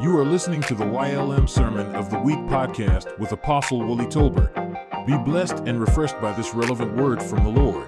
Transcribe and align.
You 0.00 0.18
are 0.18 0.24
listening 0.24 0.62
to 0.62 0.74
the 0.74 0.86
YLM 0.86 1.46
Sermon 1.46 1.94
of 1.94 2.10
the 2.10 2.18
Week 2.18 2.38
podcast 2.48 3.18
with 3.18 3.32
Apostle 3.32 3.84
Wooly 3.84 4.06
Tolbert. 4.06 5.06
Be 5.06 5.18
blessed 5.30 5.56
and 5.66 5.78
refreshed 5.78 6.18
by 6.22 6.32
this 6.32 6.54
relevant 6.54 6.96
word 6.96 7.22
from 7.22 7.44
the 7.44 7.50
Lord. 7.50 7.86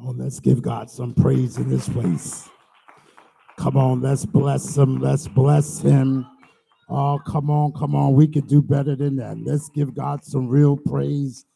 Oh, 0.00 0.10
let's 0.16 0.40
give 0.40 0.62
God 0.62 0.90
some 0.90 1.14
praise 1.14 1.58
in 1.58 1.68
this 1.68 1.88
place. 1.88 2.48
Come 3.56 3.76
on, 3.76 4.00
let's 4.00 4.26
bless 4.26 4.76
him. 4.76 4.98
Let's 4.98 5.28
bless 5.28 5.78
him. 5.78 6.26
Oh, 6.88 7.20
come 7.24 7.50
on, 7.50 7.70
come 7.74 7.94
on. 7.94 8.14
We 8.14 8.26
could 8.26 8.48
do 8.48 8.60
better 8.60 8.96
than 8.96 9.14
that. 9.18 9.38
Let's 9.38 9.68
give 9.68 9.94
God 9.94 10.24
some 10.24 10.48
real 10.48 10.76
praise. 10.76 11.46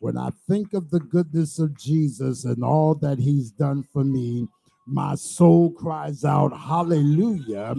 When 0.00 0.16
I 0.16 0.30
think 0.48 0.72
of 0.72 0.88
the 0.88 1.00
goodness 1.00 1.58
of 1.58 1.76
Jesus 1.76 2.46
and 2.46 2.64
all 2.64 2.94
that 2.94 3.18
he's 3.18 3.50
done 3.50 3.82
for 3.82 4.04
me, 4.04 4.48
my 4.86 5.14
soul 5.14 5.72
cries 5.72 6.24
out, 6.24 6.56
Hallelujah. 6.56 7.74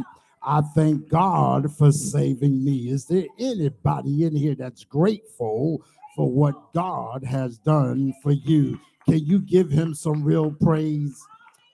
I 0.45 0.61
thank 0.75 1.07
God 1.07 1.73
for 1.75 1.91
saving 1.91 2.63
me. 2.63 2.89
Is 2.89 3.05
there 3.05 3.25
anybody 3.39 4.25
in 4.25 4.35
here 4.35 4.55
that's 4.55 4.83
grateful 4.83 5.81
for 6.15 6.29
what 6.29 6.73
God 6.73 7.23
has 7.23 7.57
done 7.59 8.13
for 8.21 8.31
you? 8.31 8.79
Can 9.07 9.25
you 9.25 9.39
give 9.39 9.69
him 9.69 9.93
some 9.93 10.23
real 10.23 10.51
praise? 10.51 11.17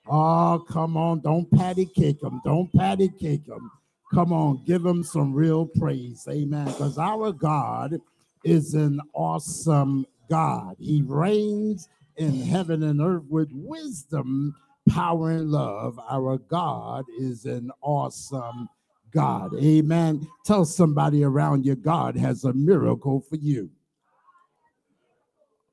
Oh, 0.07 0.63
come 0.69 0.97
on. 0.97 1.21
Don't 1.21 1.49
patty 1.51 1.85
cake 1.85 2.21
him. 2.21 2.41
Don't 2.43 2.71
patty 2.73 3.09
cake 3.09 3.47
him. 3.47 3.71
Come 4.13 4.33
on. 4.33 4.63
Give 4.65 4.85
him 4.85 5.03
some 5.03 5.33
real 5.33 5.65
praise. 5.65 6.27
Amen. 6.29 6.65
Because 6.65 6.97
our 6.97 7.31
God 7.31 7.99
is 8.43 8.73
an 8.73 8.99
awesome 9.13 10.05
God. 10.29 10.75
He 10.79 11.03
reigns 11.05 11.89
in 12.17 12.41
heaven 12.41 12.83
and 12.83 13.01
earth 13.01 13.23
with 13.29 13.49
wisdom 13.51 14.55
power 14.89 15.31
and 15.31 15.49
love. 15.49 15.99
Our 16.09 16.37
God 16.37 17.05
is 17.17 17.45
an 17.45 17.71
awesome 17.81 18.69
God. 19.11 19.55
Amen. 19.55 20.27
Tell 20.45 20.65
somebody 20.65 21.23
around 21.23 21.65
you, 21.65 21.75
God 21.75 22.15
has 22.17 22.43
a 22.43 22.53
miracle 22.53 23.21
for 23.21 23.37
you. 23.37 23.69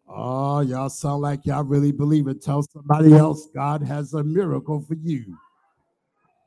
Oh, 0.08 0.60
y'all 0.60 0.88
sound 0.88 1.22
like 1.22 1.44
y'all 1.46 1.64
really 1.64 1.92
believe 1.92 2.28
it. 2.28 2.40
Tell 2.40 2.62
somebody 2.62 3.12
else, 3.14 3.48
God 3.54 3.82
has 3.82 4.14
a 4.14 4.22
miracle 4.22 4.80
for 4.80 4.94
you. 4.94 5.36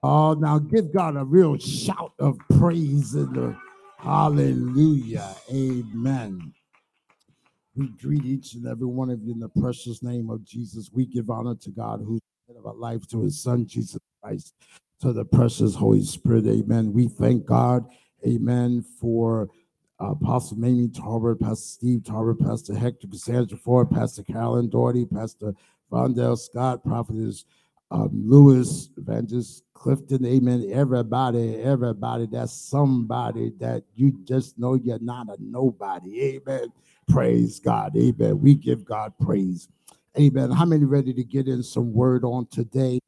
Oh, 0.01 0.33
now 0.33 0.59
give 0.59 0.93
God 0.93 1.17
a 1.17 1.25
real 1.25 1.57
shout 1.57 2.13
of 2.19 2.37
praise 2.57 3.15
in 3.15 3.33
the 3.33 3.57
hallelujah. 3.97 5.35
Amen. 5.51 6.53
We 7.75 7.89
greet 8.01 8.25
each 8.25 8.53
and 8.55 8.65
every 8.65 8.87
one 8.87 9.09
of 9.09 9.21
you 9.21 9.33
in 9.33 9.39
the 9.39 9.49
precious 9.49 10.01
name 10.01 10.29
of 10.29 10.43
Jesus. 10.45 10.89
We 10.93 11.05
give 11.05 11.29
honor 11.29 11.55
to 11.55 11.69
God 11.69 12.01
who's 12.05 12.21
of 12.57 12.65
our 12.65 12.75
life 12.75 13.07
to 13.07 13.21
his 13.21 13.41
son, 13.41 13.65
Jesus 13.65 13.99
Christ, 14.21 14.53
to 15.01 15.13
the 15.13 15.25
precious 15.25 15.75
Holy 15.75 16.03
Spirit. 16.03 16.47
Amen. 16.47 16.93
We 16.93 17.07
thank 17.07 17.45
God, 17.45 17.85
amen, 18.25 18.83
for 18.99 19.49
uh, 20.01 20.11
Apostle 20.11 20.57
Mamie 20.57 20.87
Tarbert, 20.87 21.39
Pastor 21.39 21.67
Steve 21.67 21.99
Tarbert, 21.99 22.39
Pastor 22.39 22.75
Hector 22.75 23.07
Cassandra 23.07 23.57
Ford, 23.57 23.89
Pastor 23.89 24.23
Carolyn 24.23 24.69
Doherty, 24.69 25.05
Pastor 25.05 25.53
Vondell 25.91 26.37
Scott, 26.37 26.83
Prophetess 26.83 27.45
um, 27.91 28.09
Lewis, 28.13 28.89
Evangelist 28.97 29.63
Clifton, 29.73 30.25
amen. 30.25 30.69
Everybody, 30.71 31.55
everybody, 31.55 32.27
that's 32.27 32.53
somebody 32.53 33.51
that 33.59 33.83
you 33.95 34.19
just 34.25 34.59
know 34.59 34.75
you're 34.75 34.99
not 34.99 35.27
a 35.29 35.37
nobody. 35.39 36.21
Amen. 36.35 36.71
Praise 37.07 37.59
God. 37.59 37.95
Amen. 37.97 38.39
We 38.39 38.53
give 38.53 38.85
God 38.85 39.13
praise. 39.19 39.67
Amen. 40.17 40.49
How 40.51 40.65
many 40.65 40.85
ready 40.85 41.13
to 41.13 41.23
get 41.23 41.47
in 41.47 41.61
some 41.61 41.93
word 41.93 42.23
on 42.23 42.47
today? 42.47 42.99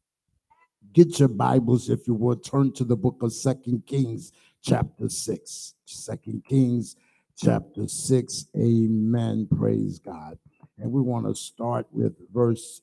Get 0.93 1.19
your 1.19 1.29
Bibles, 1.29 1.89
if 1.89 2.07
you 2.07 2.13
will. 2.13 2.35
turn 2.35 2.73
to 2.73 2.83
the 2.83 2.95
book 2.95 3.23
of 3.23 3.33
Second 3.33 3.87
Kings, 3.87 4.31
chapter 4.61 5.09
6. 5.09 5.73
Second 5.85 6.43
Kings, 6.47 6.95
chapter 7.35 7.87
6. 7.87 8.45
Amen. 8.55 9.47
Praise 9.57 9.97
God. 9.97 10.37
And 10.77 10.91
we 10.91 11.01
want 11.01 11.25
to 11.25 11.33
start 11.33 11.87
with 11.91 12.13
verse 12.31 12.81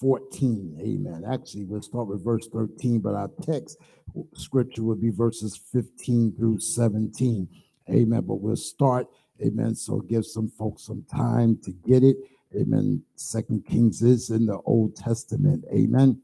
14. 0.00 0.78
Amen. 0.80 1.22
Actually, 1.32 1.64
we'll 1.64 1.80
start 1.80 2.08
with 2.08 2.24
verse 2.24 2.48
13, 2.52 2.98
but 2.98 3.14
our 3.14 3.30
text 3.40 3.78
scripture 4.34 4.82
would 4.82 5.00
be 5.00 5.10
verses 5.10 5.56
15 5.72 6.34
through 6.36 6.58
17. 6.58 7.48
Amen. 7.88 8.20
But 8.22 8.40
we'll 8.40 8.56
start 8.56 9.06
Amen. 9.42 9.74
So 9.74 10.00
give 10.00 10.24
some 10.26 10.48
folks 10.48 10.84
some 10.84 11.04
time 11.10 11.58
to 11.64 11.72
get 11.86 12.04
it. 12.04 12.16
Amen. 12.54 13.02
Second 13.16 13.66
Kings 13.66 14.02
is 14.02 14.30
in 14.30 14.46
the 14.46 14.58
Old 14.64 14.94
Testament. 14.96 15.64
Amen. 15.72 16.20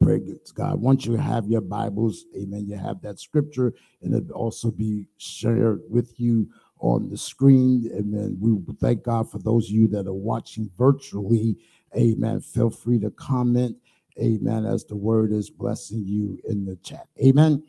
Pray 0.00 0.20
God. 0.54 0.80
Once 0.80 1.06
you 1.06 1.14
have 1.14 1.46
your 1.46 1.62
Bibles, 1.62 2.26
amen, 2.36 2.66
you 2.68 2.76
have 2.76 3.00
that 3.00 3.18
scripture, 3.18 3.72
and 4.02 4.14
it'll 4.14 4.32
also 4.32 4.70
be 4.70 5.08
shared 5.16 5.80
with 5.88 6.20
you 6.20 6.48
on 6.80 7.08
the 7.08 7.16
screen. 7.16 7.90
Amen. 7.96 8.36
We 8.38 8.56
thank 8.74 9.02
God 9.02 9.30
for 9.30 9.38
those 9.38 9.68
of 9.68 9.74
you 9.74 9.88
that 9.88 10.06
are 10.06 10.12
watching 10.12 10.70
virtually. 10.76 11.56
Amen. 11.96 12.40
Feel 12.42 12.68
free 12.70 12.98
to 13.00 13.10
comment. 13.10 13.76
Amen. 14.20 14.66
As 14.66 14.84
the 14.84 14.96
word 14.96 15.32
is 15.32 15.48
blessing 15.48 16.04
you 16.04 16.38
in 16.48 16.66
the 16.66 16.76
chat. 16.76 17.08
Amen. 17.24 17.62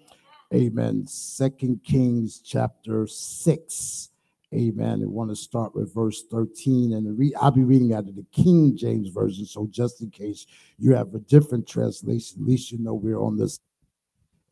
Amen. 0.54 1.08
Second 1.08 1.82
Kings 1.86 2.42
chapter 2.44 3.08
6. 3.08 4.10
Amen. 4.54 5.02
I 5.04 5.08
want 5.08 5.30
to 5.30 5.36
start 5.36 5.76
with 5.76 5.94
verse 5.94 6.24
13 6.32 6.94
and 6.94 7.34
I'll 7.40 7.52
be 7.52 7.66
reading 7.66 7.94
out 7.94 8.08
of 8.08 8.16
the 8.16 8.26
King 8.32 8.78
James 8.78 9.10
Version. 9.10 9.46
So 9.46 9.68
just 9.70 10.02
in 10.02 10.10
case 10.10 10.46
you 10.78 10.94
have 10.94 11.14
a 11.14 11.20
different 11.20 11.68
translation, 11.68 12.42
at 12.42 12.48
least 12.48 12.72
you 12.72 12.80
know 12.80 12.94
we're 12.94 13.20
on 13.20 13.38
this. 13.38 13.60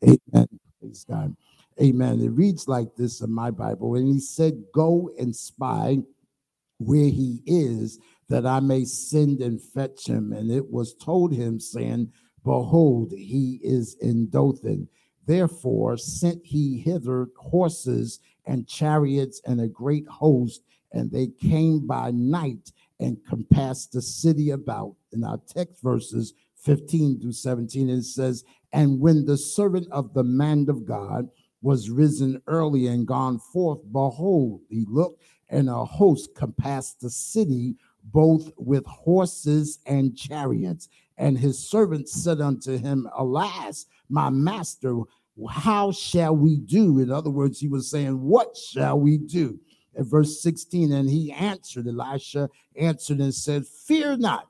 Amen. 0.04 0.46
Praise 0.80 1.06
God. 1.08 1.34
Amen. 1.80 2.20
It 2.20 2.28
reads 2.28 2.68
like 2.68 2.94
this 2.94 3.22
in 3.22 3.32
my 3.32 3.50
Bible. 3.50 3.96
And 3.96 4.06
he 4.06 4.20
said, 4.20 4.64
Go 4.74 5.10
and 5.18 5.34
spy 5.34 5.98
where 6.78 7.08
he 7.08 7.42
is, 7.46 7.98
that 8.28 8.44
I 8.44 8.60
may 8.60 8.84
send 8.84 9.40
and 9.40 9.60
fetch 9.60 10.06
him. 10.06 10.32
And 10.32 10.50
it 10.50 10.70
was 10.70 10.94
told 10.94 11.32
him, 11.32 11.58
saying, 11.58 12.12
Behold, 12.44 13.12
he 13.16 13.60
is 13.62 13.96
in 14.02 14.28
Dothan. 14.28 14.88
Therefore 15.26 15.96
sent 15.96 16.44
he 16.44 16.78
hither 16.78 17.28
horses 17.36 18.20
and 18.46 18.66
chariots 18.66 19.40
and 19.44 19.60
a 19.60 19.68
great 19.68 20.06
host, 20.06 20.62
and 20.92 21.10
they 21.10 21.28
came 21.28 21.86
by 21.86 22.10
night 22.12 22.72
and 23.00 23.18
compassed 23.28 23.92
the 23.92 24.02
city 24.02 24.50
about. 24.50 24.94
In 25.12 25.24
our 25.24 25.40
text 25.46 25.82
verses 25.82 26.34
15 26.62 27.20
through 27.20 27.32
17, 27.32 27.88
it 27.88 28.02
says, 28.02 28.44
And 28.72 29.00
when 29.00 29.24
the 29.24 29.36
servant 29.36 29.88
of 29.90 30.14
the 30.14 30.24
man 30.24 30.66
of 30.68 30.86
God 30.86 31.28
was 31.62 31.90
risen 31.90 32.40
early 32.46 32.86
and 32.86 33.06
gone 33.06 33.38
forth, 33.38 33.80
behold, 33.92 34.60
he 34.68 34.84
looked, 34.88 35.22
and 35.48 35.68
a 35.68 35.84
host 35.84 36.34
compassed 36.34 37.00
the 37.00 37.10
city, 37.10 37.76
both 38.04 38.52
with 38.56 38.84
horses 38.86 39.78
and 39.86 40.16
chariots. 40.16 40.88
And 41.18 41.38
his 41.38 41.68
servant 41.68 42.08
said 42.08 42.40
unto 42.40 42.78
him, 42.78 43.08
Alas, 43.16 43.86
my 44.08 44.30
master, 44.30 45.00
how 45.50 45.92
shall 45.92 46.34
we 46.34 46.56
do? 46.56 46.98
In 46.98 47.10
other 47.10 47.30
words, 47.30 47.60
he 47.60 47.68
was 47.68 47.90
saying, 47.90 48.20
What 48.20 48.56
shall 48.56 48.98
we 48.98 49.18
do? 49.18 49.58
At 49.98 50.06
verse 50.06 50.42
16, 50.42 50.92
and 50.92 51.08
he 51.08 51.32
answered, 51.32 51.86
Elisha 51.86 52.50
answered 52.76 53.18
and 53.18 53.34
said, 53.34 53.66
Fear 53.66 54.18
not, 54.18 54.48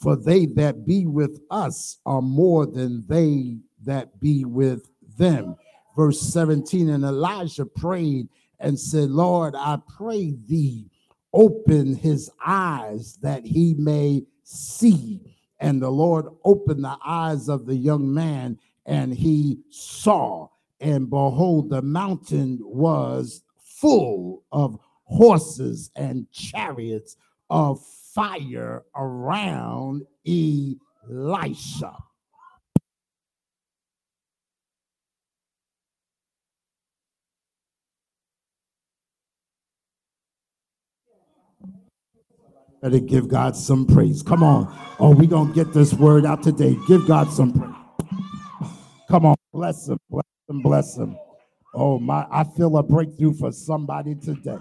for 0.00 0.16
they 0.16 0.46
that 0.46 0.86
be 0.86 1.06
with 1.06 1.40
us 1.50 1.98
are 2.04 2.22
more 2.22 2.66
than 2.66 3.04
they 3.08 3.58
that 3.84 4.20
be 4.20 4.44
with 4.44 4.90
them. 5.18 5.56
Verse 5.96 6.20
17, 6.20 6.90
and 6.90 7.04
Elijah 7.04 7.64
prayed 7.64 8.28
and 8.60 8.78
said, 8.78 9.10
Lord, 9.10 9.54
I 9.56 9.78
pray 9.96 10.34
thee, 10.46 10.90
open 11.32 11.94
his 11.94 12.30
eyes 12.44 13.18
that 13.22 13.44
he 13.44 13.74
may 13.74 14.24
see. 14.44 15.20
And 15.58 15.80
the 15.80 15.90
Lord 15.90 16.26
opened 16.44 16.84
the 16.84 16.98
eyes 17.04 17.48
of 17.48 17.66
the 17.66 17.76
young 17.76 18.12
man, 18.12 18.58
and 18.86 19.14
he 19.14 19.58
saw, 19.70 20.48
and 20.80 21.10
behold, 21.10 21.70
the 21.70 21.82
mountain 21.82 22.58
was 22.62 23.42
full 23.58 24.44
of 24.52 24.78
horses 25.04 25.90
and 25.96 26.30
chariots 26.32 27.16
of 27.50 27.84
fire 28.14 28.84
around 28.96 30.04
Elisha. 30.26 31.96
Better 42.82 43.00
give 43.00 43.28
God 43.28 43.56
some 43.56 43.86
praise. 43.86 44.22
Come 44.22 44.42
on. 44.44 44.74
Oh, 45.00 45.10
we 45.10 45.26
going 45.26 45.48
to 45.48 45.54
get 45.54 45.72
this 45.74 45.94
word 45.94 46.26
out 46.26 46.42
today. 46.42 46.76
Give 46.88 47.06
God 47.06 47.30
some 47.30 47.52
praise. 47.52 47.75
Bless 49.56 49.88
him, 49.88 49.98
bless 50.10 50.26
him, 50.50 50.60
bless 50.60 50.96
him. 50.98 51.16
Oh 51.72 51.98
my, 51.98 52.26
I 52.30 52.44
feel 52.44 52.76
a 52.76 52.82
breakthrough 52.82 53.32
for 53.32 53.50
somebody 53.50 54.14
today. 54.14 54.58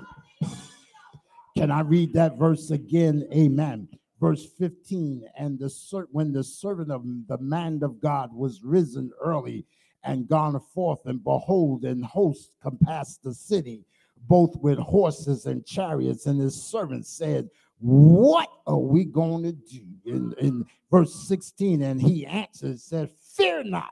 Can 1.58 1.70
I 1.70 1.82
read 1.82 2.14
that 2.14 2.38
verse 2.38 2.72
again? 2.72 3.28
Amen. 3.34 3.90
verse 4.22 4.48
15 4.58 5.28
and 5.38 5.60
the 5.60 5.70
when 6.14 6.32
the 6.32 6.46
servant 6.46 6.92
of 6.92 7.04
the 7.28 7.38
man 7.40 7.82
of 7.84 8.00
god 8.00 8.34
was 8.34 8.64
risen 8.64 9.12
early 9.22 9.66
and 10.06 10.30
gone 10.30 10.58
forth 10.74 11.06
and 11.06 11.22
behold 11.26 11.84
an 11.84 12.02
host 12.02 12.52
compassed 12.64 13.22
the 13.22 13.34
city 13.34 13.84
both 14.30 14.56
with 14.62 14.80
horses 14.80 15.46
and 15.46 15.66
chariots 15.66 16.26
and 16.26 16.40
his 16.40 16.56
servants 16.56 17.10
said 17.10 17.50
what 17.80 18.48
are 18.66 18.80
we 18.80 19.04
going 19.04 19.44
to 19.44 19.52
do 19.52 19.84
in, 20.06 20.34
in 20.40 20.66
verse 20.90 21.14
16 21.28 21.82
and 21.82 22.02
he 22.02 22.26
answered 22.26 22.80
said 22.80 23.10
fear 23.36 23.62
not 23.62 23.92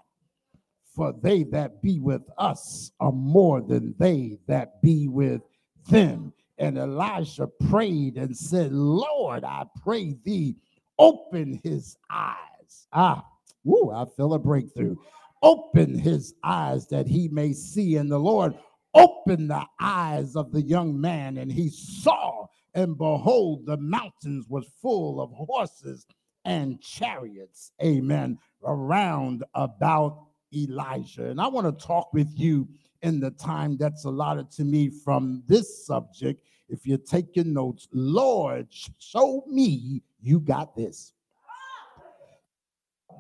for 0.96 1.14
they 1.22 1.44
that 1.44 1.82
be 1.82 2.00
with 2.00 2.24
us 2.38 2.92
are 3.00 3.12
more 3.12 3.62
than 3.62 3.96
they 3.98 4.38
that 4.48 4.82
be 4.82 5.08
with 5.08 5.42
them 5.90 6.34
and 6.58 6.78
Elisha 6.78 7.48
prayed 7.70 8.18
and 8.18 8.36
said, 8.36 8.72
Lord, 8.72 9.44
I 9.44 9.66
pray 9.84 10.16
thee, 10.24 10.56
open 11.00 11.60
his 11.64 11.98
eyes. 12.10 12.88
Ah, 12.92 13.26
woo, 13.64 13.92
I 13.92 14.06
feel 14.16 14.34
a 14.34 14.40
breakthrough. 14.40 14.96
Open 15.42 15.98
his 15.98 16.36
eyes 16.44 16.88
that 16.88 17.08
he 17.08 17.28
may 17.28 17.54
see. 17.54 17.98
And 17.98 18.10
the 18.10 18.20
Lord 18.20 18.58
opened 18.94 19.50
the 19.50 19.66
eyes 19.82 20.36
of 20.36 20.52
the 20.52 20.62
young 20.62 21.00
man, 21.00 21.38
and 21.38 21.52
he 21.52 21.70
saw, 21.70 22.46
and 22.76 22.98
behold, 22.98 23.66
the 23.66 23.78
mountains 23.78 24.46
was 24.48 24.66
full 24.82 25.20
of 25.20 25.32
horses 25.32 26.06
and 26.46 26.80
chariots. 26.82 27.72
Amen. 27.84 28.38
Around 28.64 29.44
about 29.56 30.28
Elijah. 30.56 31.30
And 31.30 31.42
I 31.42 31.48
want 31.48 31.68
to 31.68 31.86
talk 31.86 32.14
with 32.14 32.30
you 32.36 32.68
in 33.02 33.20
the 33.20 33.32
time 33.32 33.78
that's 33.78 34.06
allotted 34.06 34.50
to 34.52 34.64
me 34.64 34.90
from 34.90 35.44
this 35.48 35.86
subject. 35.86 36.42
If 36.70 36.86
you're 36.86 36.98
taking 36.98 37.54
notes, 37.54 37.88
Lord, 37.92 38.68
show 38.98 39.44
me 39.48 40.02
you 40.22 40.40
got 40.40 40.76
this. 40.76 41.14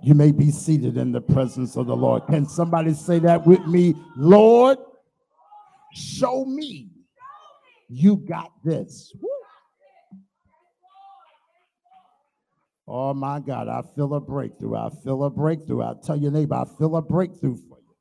You 0.01 0.15
may 0.15 0.31
be 0.31 0.51
seated 0.51 0.97
in 0.97 1.11
the 1.11 1.21
presence 1.21 1.77
of 1.77 1.87
the 1.87 1.95
Lord. 1.95 2.27
Can 2.27 2.47
somebody 2.47 2.93
say 2.93 3.19
that 3.19 3.45
with 3.45 3.65
me? 3.67 3.95
Lord, 4.17 4.77
show 5.93 6.43
me 6.45 6.89
you 7.87 8.17
got 8.17 8.51
this. 8.63 9.15
Woo. 9.21 9.29
Oh 12.87 13.13
my 13.13 13.39
God, 13.39 13.67
I 13.69 13.81
feel 13.95 14.13
a 14.13 14.19
breakthrough. 14.19 14.75
I 14.75 14.89
feel 15.03 15.23
a 15.23 15.29
breakthrough. 15.29 15.83
I 15.83 15.93
tell 16.03 16.17
your 16.17 16.31
neighbor, 16.31 16.55
I 16.55 16.65
feel 16.77 16.95
a 16.97 17.01
breakthrough 17.01 17.55
for 17.55 17.77
you. 17.79 17.95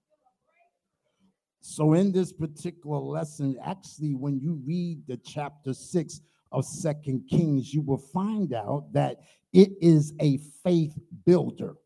So, 1.60 1.92
in 1.92 2.10
this 2.10 2.32
particular 2.32 2.98
lesson, 2.98 3.56
actually, 3.64 4.14
when 4.14 4.40
you 4.40 4.60
read 4.66 5.06
the 5.06 5.16
chapter 5.18 5.72
six 5.72 6.20
of 6.50 6.64
Second 6.64 7.28
Kings, 7.30 7.72
you 7.72 7.80
will 7.80 7.98
find 7.98 8.52
out 8.52 8.92
that 8.92 9.20
it 9.52 9.70
is 9.80 10.14
a 10.20 10.38
faith 10.64 10.98
builder. 11.24 11.76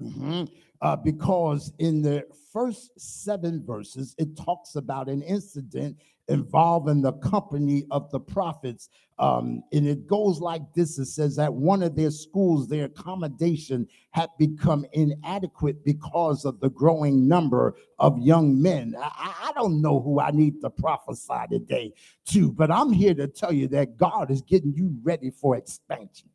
Mm-hmm. 0.00 0.44
Uh, 0.82 0.94
because 0.94 1.72
in 1.78 2.02
the 2.02 2.24
first 2.52 2.90
seven 3.00 3.64
verses, 3.66 4.14
it 4.18 4.36
talks 4.36 4.76
about 4.76 5.08
an 5.08 5.22
incident 5.22 5.96
involving 6.28 7.02
the 7.02 7.12
company 7.14 7.84
of 7.90 8.10
the 8.10 8.20
prophets. 8.20 8.88
Um, 9.18 9.62
and 9.72 9.86
it 9.86 10.06
goes 10.06 10.40
like 10.40 10.62
this 10.74 10.98
it 10.98 11.06
says 11.06 11.36
that 11.36 11.52
one 11.52 11.82
of 11.82 11.96
their 11.96 12.10
schools, 12.10 12.68
their 12.68 12.86
accommodation 12.86 13.86
had 14.10 14.28
become 14.38 14.84
inadequate 14.92 15.84
because 15.84 16.44
of 16.44 16.60
the 16.60 16.70
growing 16.70 17.26
number 17.26 17.76
of 17.98 18.18
young 18.18 18.60
men. 18.60 18.94
I, 18.98 19.34
I 19.48 19.52
don't 19.54 19.80
know 19.80 20.00
who 20.00 20.20
I 20.20 20.30
need 20.32 20.60
to 20.60 20.70
prophesy 20.70 21.44
today 21.50 21.94
to, 22.26 22.52
but 22.52 22.70
I'm 22.70 22.92
here 22.92 23.14
to 23.14 23.26
tell 23.26 23.52
you 23.52 23.68
that 23.68 23.96
God 23.96 24.30
is 24.30 24.42
getting 24.42 24.74
you 24.74 24.94
ready 25.02 25.30
for 25.30 25.56
expansion. 25.56 26.28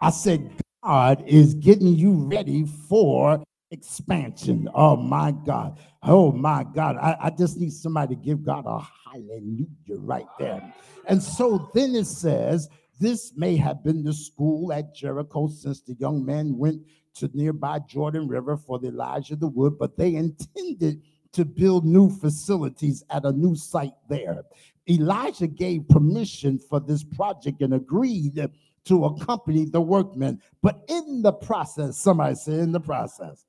I 0.00 0.10
said, 0.10 0.50
God 0.82 1.24
is 1.26 1.54
getting 1.54 1.94
you 1.94 2.12
ready 2.12 2.66
for 2.66 3.42
expansion. 3.70 4.68
Oh 4.74 4.96
my 4.96 5.32
God. 5.32 5.78
Oh 6.02 6.32
my 6.32 6.64
God. 6.74 6.96
I, 6.96 7.16
I 7.20 7.30
just 7.30 7.58
need 7.58 7.72
somebody 7.72 8.14
to 8.14 8.20
give 8.20 8.44
God 8.44 8.64
a 8.66 8.80
hallelujah 9.10 9.98
right 9.98 10.26
there. 10.38 10.74
And 11.06 11.22
so 11.22 11.70
then 11.74 11.94
it 11.94 12.06
says, 12.06 12.68
this 13.00 13.32
may 13.36 13.56
have 13.56 13.82
been 13.82 14.04
the 14.04 14.12
school 14.12 14.72
at 14.72 14.94
Jericho 14.94 15.48
since 15.48 15.80
the 15.80 15.94
young 15.94 16.24
man 16.24 16.56
went 16.56 16.82
to 17.16 17.30
nearby 17.34 17.80
Jordan 17.80 18.28
River 18.28 18.56
for 18.56 18.78
the 18.78 18.88
Elijah 18.88 19.36
the 19.36 19.48
Wood, 19.48 19.78
but 19.78 19.96
they 19.96 20.14
intended 20.14 21.02
to 21.32 21.44
build 21.44 21.84
new 21.84 22.08
facilities 22.08 23.02
at 23.10 23.24
a 23.24 23.32
new 23.32 23.56
site 23.56 23.94
there. 24.08 24.44
Elijah 24.88 25.46
gave 25.46 25.88
permission 25.88 26.58
for 26.58 26.78
this 26.78 27.02
project 27.02 27.62
and 27.62 27.74
agreed 27.74 28.48
to 28.84 29.04
accompany 29.06 29.64
the 29.64 29.80
workmen. 29.80 30.40
But 30.62 30.84
in 30.88 31.22
the 31.22 31.32
process, 31.32 31.98
somebody 31.98 32.34
say, 32.34 32.60
in 32.60 32.72
the 32.72 32.80
process, 32.80 33.44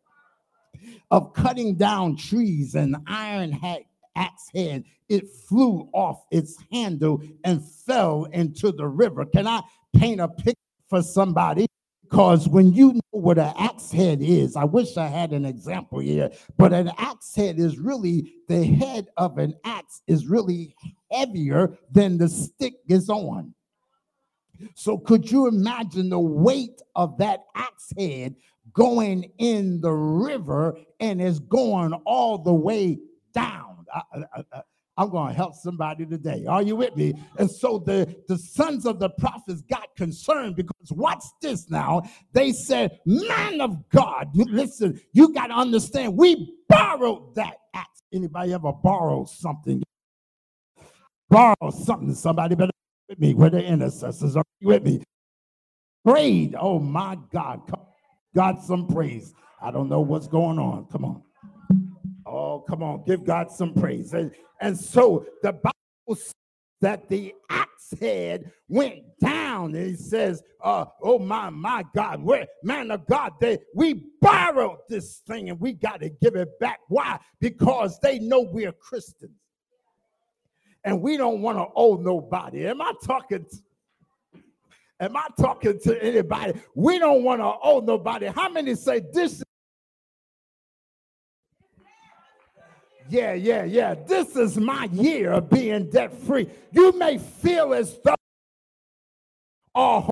of 1.11 1.33
cutting 1.33 1.75
down 1.75 2.15
trees 2.17 2.75
and 2.75 2.95
iron 3.07 3.51
hat 3.51 3.81
axe 4.15 4.49
head, 4.53 4.83
it 5.09 5.29
flew 5.29 5.89
off 5.93 6.25
its 6.31 6.57
handle 6.71 7.21
and 7.43 7.63
fell 7.63 8.25
into 8.25 8.71
the 8.71 8.87
river. 8.87 9.25
Can 9.25 9.47
I 9.47 9.61
paint 9.95 10.21
a 10.21 10.27
picture 10.27 10.55
for 10.89 11.01
somebody? 11.01 11.67
Because 12.03 12.47
when 12.47 12.71
you 12.71 12.93
know 12.93 13.01
what 13.11 13.39
an 13.39 13.53
axe 13.57 13.91
head 13.91 14.21
is, 14.21 14.55
I 14.55 14.63
wish 14.63 14.95
I 14.95 15.07
had 15.07 15.33
an 15.33 15.43
example 15.43 15.99
here, 15.99 16.29
but 16.55 16.71
an 16.71 16.91
axe 16.97 17.35
head 17.35 17.59
is 17.59 17.79
really 17.79 18.35
the 18.47 18.63
head 18.63 19.07
of 19.17 19.37
an 19.39 19.55
axe 19.65 20.01
is 20.07 20.27
really 20.27 20.75
heavier 21.11 21.77
than 21.91 22.17
the 22.17 22.29
stick 22.29 22.75
is 22.87 23.09
on. 23.09 23.53
So, 24.75 24.97
could 24.97 25.29
you 25.29 25.47
imagine 25.47 26.09
the 26.09 26.19
weight 26.19 26.81
of 26.95 27.17
that 27.17 27.45
axe 27.55 27.91
head 27.97 28.35
going 28.75 29.31
in 29.37 29.81
the 29.81 29.91
river 29.91 30.77
and 30.99 31.21
is 31.21 31.39
going 31.39 31.93
all 32.05 32.37
the 32.37 32.53
way 32.53 32.99
down. 33.33 33.85
I, 33.93 34.43
am 34.97 35.09
going 35.09 35.29
to 35.29 35.33
help 35.33 35.55
somebody 35.55 36.05
today. 36.05 36.45
Are 36.45 36.61
you 36.61 36.75
with 36.75 36.95
me? 36.95 37.13
And 37.39 37.49
so 37.49 37.79
the, 37.79 38.13
the 38.27 38.37
sons 38.37 38.85
of 38.85 38.99
the 38.99 39.09
prophets 39.09 39.61
got 39.61 39.95
concerned 39.95 40.57
because 40.57 40.91
watch 40.91 41.23
this 41.41 41.69
now. 41.69 42.03
They 42.33 42.51
said, 42.51 42.99
Man 43.05 43.61
of 43.61 43.89
God, 43.89 44.29
you, 44.33 44.45
listen, 44.45 44.99
you 45.13 45.33
got 45.33 45.47
to 45.47 45.53
understand, 45.53 46.17
we 46.17 46.53
borrowed 46.67 47.35
that 47.35 47.57
axe. 47.73 48.01
Anybody 48.13 48.53
ever 48.53 48.73
borrow 48.73 49.25
something? 49.25 49.81
Borrow 51.29 51.71
something. 51.71 52.13
Somebody 52.13 52.55
better 52.55 52.71
with 53.09 53.19
me. 53.19 53.33
Where 53.33 53.49
the 53.49 53.63
intercessors 53.63 54.35
are 54.35 54.43
you 54.59 54.67
with 54.67 54.83
me? 54.83 55.01
Prayed. 56.05 56.55
Oh 56.59 56.79
my 56.79 57.17
God. 57.31 57.61
Come 57.67 57.81
God 58.35 58.61
some 58.61 58.87
praise. 58.87 59.33
I 59.61 59.71
don't 59.71 59.89
know 59.89 60.01
what's 60.01 60.27
going 60.27 60.59
on. 60.59 60.85
Come 60.91 61.05
on. 61.05 61.23
Oh, 62.25 62.59
come 62.67 62.83
on. 62.83 63.03
Give 63.05 63.23
God 63.23 63.49
some 63.49 63.73
praise. 63.73 64.13
And, 64.13 64.31
and 64.61 64.77
so 64.77 65.25
the 65.41 65.53
Bible 65.53 66.15
says 66.15 66.33
that 66.81 67.07
the 67.07 67.33
axe 67.49 67.93
head 67.99 68.51
went 68.67 69.03
down. 69.21 69.73
And 69.73 69.87
he 69.87 69.95
says, 69.95 70.43
uh, 70.61 70.85
oh 71.01 71.17
my, 71.17 71.49
my 71.49 71.85
God, 71.95 72.27
man 72.63 72.91
of 72.91 73.07
God, 73.07 73.33
they 73.39 73.59
we 73.73 74.03
borrowed 74.21 74.79
this 74.89 75.21
thing 75.27 75.49
and 75.49 75.59
we 75.59 75.73
got 75.73 76.01
to 76.01 76.09
give 76.09 76.35
it 76.35 76.59
back. 76.59 76.79
Why? 76.89 77.17
Because 77.39 77.97
they 78.01 78.19
know 78.19 78.41
we're 78.41 78.73
Christians. 78.73 79.31
And 80.83 81.01
we 81.01 81.17
don't 81.17 81.41
want 81.41 81.57
to 81.57 81.65
owe 81.75 81.95
nobody. 81.95 82.67
Am 82.67 82.81
I 82.81 82.93
talking? 83.03 83.45
Am 84.99 85.17
I 85.17 85.27
talking 85.37 85.79
to 85.81 86.03
anybody? 86.03 86.53
We 86.73 86.99
don't 86.99 87.23
want 87.23 87.41
to 87.41 87.53
owe 87.61 87.81
nobody. 87.81 88.27
How 88.27 88.49
many 88.49 88.75
say 88.75 89.01
this? 89.11 89.43
Yeah, 93.09 93.33
yeah, 93.33 93.65
yeah. 93.65 93.93
This 93.93 94.35
is 94.35 94.57
my 94.57 94.85
year 94.91 95.33
of 95.33 95.49
being 95.49 95.89
debt 95.89 96.13
free. 96.13 96.49
You 96.71 96.97
may 96.97 97.17
feel 97.17 97.73
as 97.73 97.99
though, 98.03 98.15
oh, 99.75 100.09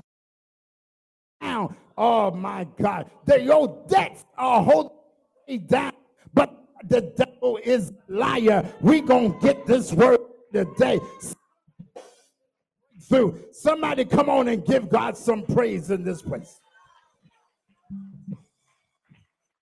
down. 1.40 1.76
Oh 1.96 2.30
my 2.32 2.66
God, 2.78 3.10
the, 3.24 3.40
your 3.40 3.84
debts 3.88 4.24
are 4.36 4.62
holding 4.62 4.96
me 5.48 5.58
down, 5.58 5.92
but 6.32 6.52
the 6.88 7.00
devil 7.16 7.58
is 7.62 7.92
liar. 8.08 8.64
We 8.80 9.00
gonna 9.00 9.34
get 9.40 9.64
this 9.66 9.92
word 9.92 10.18
today 10.52 10.98
through. 13.08 13.44
Somebody 13.52 14.04
come 14.04 14.28
on 14.28 14.48
and 14.48 14.64
give 14.64 14.88
God 14.88 15.16
some 15.16 15.44
praise 15.44 15.90
in 15.90 16.04
this 16.04 16.22
place. 16.22 16.60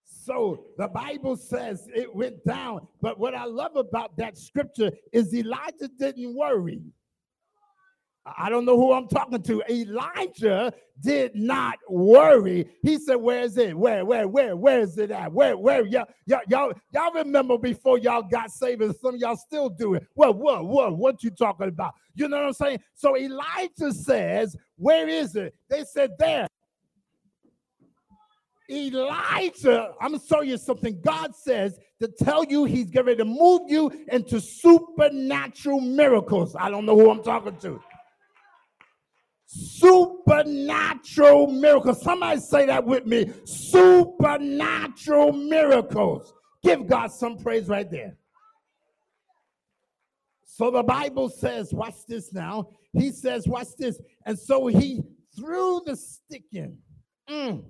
So 0.05 0.67
the 0.79 0.87
Bible 0.89 1.37
says 1.37 1.89
it 1.95 2.15
went 2.15 2.45
down. 2.45 2.87
But 3.01 3.19
what 3.19 3.35
I 3.35 3.45
love 3.45 3.77
about 3.77 4.17
that 4.19 4.39
scripture 4.39 4.93
is 5.13 5.35
Elijah 5.35 5.89
didn't 5.99 6.37
worry. 6.37 6.81
I 8.25 8.51
don't 8.51 8.65
know 8.65 8.77
who 8.77 8.93
I'm 8.93 9.09
talking 9.09 9.43
to. 9.43 9.63
Elijah 9.69 10.73
did 11.01 11.35
not 11.35 11.79
worry. 11.89 12.69
He 12.83 12.99
said, 12.99 13.17
Where 13.17 13.41
is 13.41 13.59
it? 13.59 13.77
Where, 13.77 14.05
where, 14.05 14.29
where, 14.29 14.55
where 14.55 14.81
is 14.81 14.97
it 14.97 15.11
at? 15.11 15.33
Where, 15.33 15.57
where? 15.57 15.85
Y'all, 15.87 16.07
y'all, 16.27 16.73
y'all, 16.93 17.13
remember 17.13 17.59
before 17.59 17.99
y'all 17.99 18.23
got 18.23 18.51
saved, 18.53 18.81
and 18.83 18.95
some 18.95 19.17
y'all 19.17 19.37
still 19.37 19.69
do 19.69 19.95
it. 19.95 20.07
What, 20.15 20.37
what, 20.37 20.67
what, 20.67 20.97
what 20.97 21.25
you 21.25 21.31
talking 21.31 21.69
about? 21.69 21.95
You 22.15 22.29
know 22.29 22.37
what 22.39 22.47
I'm 22.47 22.53
saying? 22.53 22.79
So 22.95 23.17
Elijah 23.17 23.93
says, 23.93 24.57
Where 24.77 25.09
is 25.09 25.35
it? 25.35 25.55
They 25.69 25.83
said, 25.83 26.13
There. 26.19 26.47
Elijah, 28.71 29.93
I'm 30.01 30.13
gonna 30.13 30.23
show 30.25 30.43
you 30.43 30.57
something. 30.57 31.01
God 31.05 31.35
says 31.35 31.79
to 32.01 32.09
tell 32.09 32.45
you 32.45 32.65
he's 32.65 32.91
going 32.91 33.19
to 33.19 33.25
move 33.25 33.63
you 33.67 33.91
into 34.13 34.41
supernatural 34.41 35.81
miracles. 35.81 36.55
I 36.59 36.71
don't 36.71 36.87
know 36.87 36.97
who 36.97 37.11
I'm 37.11 37.23
talking 37.23 37.57
to 37.57 37.81
supernatural 39.53 41.47
miracles. 41.49 42.01
Somebody 42.03 42.41
say 42.41 42.67
that 42.67 42.85
with 42.87 43.05
me 43.07 43.31
supernatural 43.45 45.33
miracles. 45.33 46.33
Give 46.63 46.87
God 46.87 47.13
some 47.13 47.37
praise 47.37 47.69
right 47.69 47.91
there. 47.91 48.17
So 50.45 50.71
the 50.71 50.83
Bible 50.83 51.29
says, 51.29 51.73
watch 51.73 52.07
this 52.07 52.33
now. 52.33 52.69
He 52.93 53.11
says, 53.11 53.47
watch 53.47 53.69
this. 53.79 54.01
And 54.25 54.39
so 54.39 54.67
he 54.69 55.03
threw 55.37 55.83
the 55.85 55.97
stick 55.97 56.45
in. 56.53 56.79
Mm. 57.29 57.65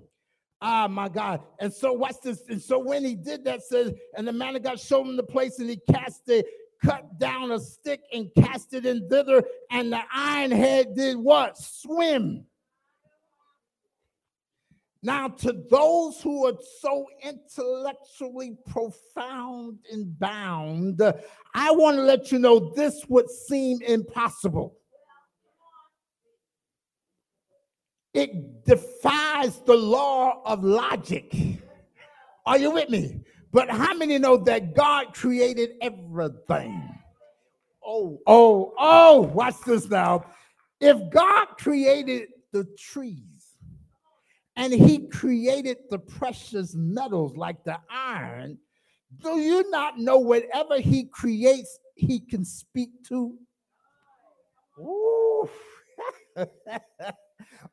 Ah, 0.61 0.87
my 0.87 1.09
God. 1.09 1.41
And 1.59 1.73
so 1.73 1.91
watch 1.91 2.15
this. 2.23 2.43
And 2.49 2.61
so 2.61 2.79
when 2.79 3.03
he 3.03 3.15
did 3.15 3.43
that, 3.45 3.63
says, 3.63 3.91
and 4.15 4.25
the 4.27 4.31
man 4.31 4.55
of 4.55 4.63
God 4.63 4.79
showed 4.79 5.07
him 5.07 5.17
the 5.17 5.23
place 5.23 5.59
and 5.59 5.69
he 5.69 5.79
cast 5.91 6.21
it 6.27 6.45
cut 6.83 7.19
down 7.19 7.51
a 7.51 7.59
stick 7.59 8.01
and 8.13 8.29
cast 8.35 8.73
it 8.73 8.85
in 8.85 9.07
thither, 9.09 9.43
and 9.71 9.91
the 9.91 10.01
iron 10.13 10.51
head 10.51 10.95
did 10.95 11.17
what? 11.17 11.57
Swim. 11.57 12.45
Now, 15.05 15.27
to 15.27 15.51
those 15.69 16.21
who 16.21 16.47
are 16.47 16.57
so 16.79 17.07
intellectually 17.21 18.55
profound 18.65 19.79
and 19.91 20.17
bound, 20.17 21.01
I 21.53 21.71
want 21.71 21.97
to 21.97 22.03
let 22.03 22.31
you 22.31 22.39
know 22.39 22.71
this 22.73 23.03
would 23.09 23.29
seem 23.29 23.81
impossible. 23.81 24.77
It 28.13 28.63
defies 28.63 29.59
the 29.65 29.75
law 29.75 30.41
of 30.45 30.63
logic. 30.63 31.35
Are 32.45 32.57
you 32.57 32.71
with 32.71 32.89
me? 32.89 33.21
But 33.53 33.69
how 33.69 33.93
many 33.93 34.17
know 34.17 34.37
that 34.37 34.75
God 34.75 35.13
created 35.13 35.73
everything? 35.79 36.89
Oh, 37.85 38.19
oh, 38.25 38.73
oh, 38.79 39.21
watch 39.21 39.55
this 39.65 39.87
now. 39.87 40.25
If 40.81 41.11
God 41.11 41.45
created 41.59 42.29
the 42.51 42.65
trees 42.77 43.55
and 44.55 44.73
he 44.73 45.07
created 45.07 45.77
the 45.91 45.99
precious 45.99 46.73
metals 46.73 47.37
like 47.37 47.63
the 47.63 47.79
iron, 47.91 48.57
do 49.21 49.39
you 49.39 49.69
not 49.69 49.99
know 49.99 50.17
whatever 50.17 50.79
he 50.79 51.03
creates, 51.05 51.77
he 51.95 52.19
can 52.19 52.43
speak 52.43 52.89
to? 53.09 53.37
Ooh. 54.79 55.47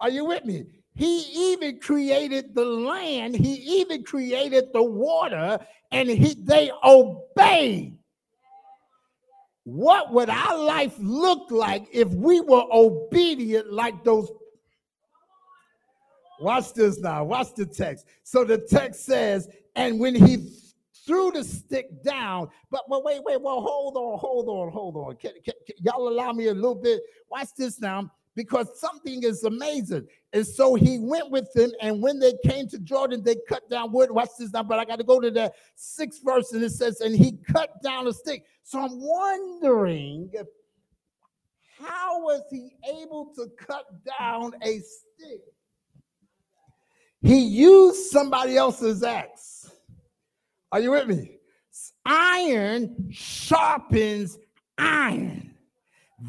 Are 0.00 0.10
you 0.10 0.26
with 0.26 0.44
me? 0.44 0.66
He 1.00 1.54
even 1.54 1.80
created 1.80 2.54
the 2.54 2.66
land, 2.66 3.34
he 3.34 3.54
even 3.80 4.04
created 4.04 4.66
the 4.74 4.82
water, 4.82 5.58
and 5.90 6.10
he, 6.10 6.34
they 6.34 6.70
obeyed. 6.84 7.96
What 9.64 10.12
would 10.12 10.28
our 10.28 10.58
life 10.58 10.94
look 10.98 11.50
like 11.50 11.88
if 11.90 12.08
we 12.08 12.42
were 12.42 12.66
obedient 12.70 13.72
like 13.72 14.04
those? 14.04 14.30
Watch 16.38 16.74
this 16.74 17.00
now. 17.00 17.24
Watch 17.24 17.54
the 17.54 17.64
text. 17.64 18.04
So 18.22 18.44
the 18.44 18.58
text 18.58 19.06
says, 19.06 19.48
and 19.76 19.98
when 19.98 20.14
he 20.14 20.50
threw 21.06 21.32
the 21.32 21.44
stick 21.44 22.04
down, 22.04 22.50
but, 22.70 22.82
but 22.90 23.04
wait, 23.04 23.24
wait, 23.24 23.40
well, 23.40 23.62
hold 23.62 23.96
on, 23.96 24.18
hold 24.18 24.48
on, 24.50 24.70
hold 24.70 24.96
on. 24.96 25.16
Can, 25.16 25.32
can, 25.42 25.54
can 25.66 25.76
y'all 25.80 26.10
allow 26.10 26.32
me 26.32 26.48
a 26.48 26.54
little 26.54 26.74
bit? 26.74 27.00
Watch 27.30 27.48
this 27.56 27.80
now 27.80 28.10
because 28.40 28.80
something 28.80 29.22
is 29.22 29.44
amazing. 29.44 30.06
And 30.32 30.46
so 30.46 30.74
he 30.74 30.98
went 30.98 31.30
with 31.30 31.52
them. 31.52 31.70
And 31.82 32.02
when 32.02 32.18
they 32.18 32.32
came 32.42 32.66
to 32.68 32.78
Jordan, 32.78 33.22
they 33.22 33.36
cut 33.46 33.68
down 33.68 33.92
wood. 33.92 34.10
Watch 34.10 34.30
this 34.38 34.50
now, 34.50 34.62
but 34.62 34.78
I 34.78 34.86
got 34.86 34.96
to 34.96 35.04
go 35.04 35.20
to 35.20 35.30
the 35.30 35.52
sixth 35.74 36.22
verse. 36.24 36.50
And 36.52 36.62
it 36.62 36.70
says, 36.70 37.02
and 37.02 37.14
he 37.14 37.32
cut 37.52 37.82
down 37.82 38.06
a 38.06 38.14
stick. 38.14 38.46
So 38.62 38.80
I'm 38.80 38.98
wondering, 38.98 40.32
how 41.78 42.22
was 42.22 42.40
he 42.50 42.70
able 42.88 43.30
to 43.36 43.46
cut 43.58 43.84
down 44.18 44.52
a 44.62 44.78
stick? 44.78 45.42
He 47.20 47.40
used 47.40 48.10
somebody 48.10 48.56
else's 48.56 49.02
axe. 49.02 49.70
Are 50.72 50.80
you 50.80 50.92
with 50.92 51.08
me? 51.08 51.36
Iron 52.06 53.08
sharpens 53.10 54.38
iron. 54.78 55.49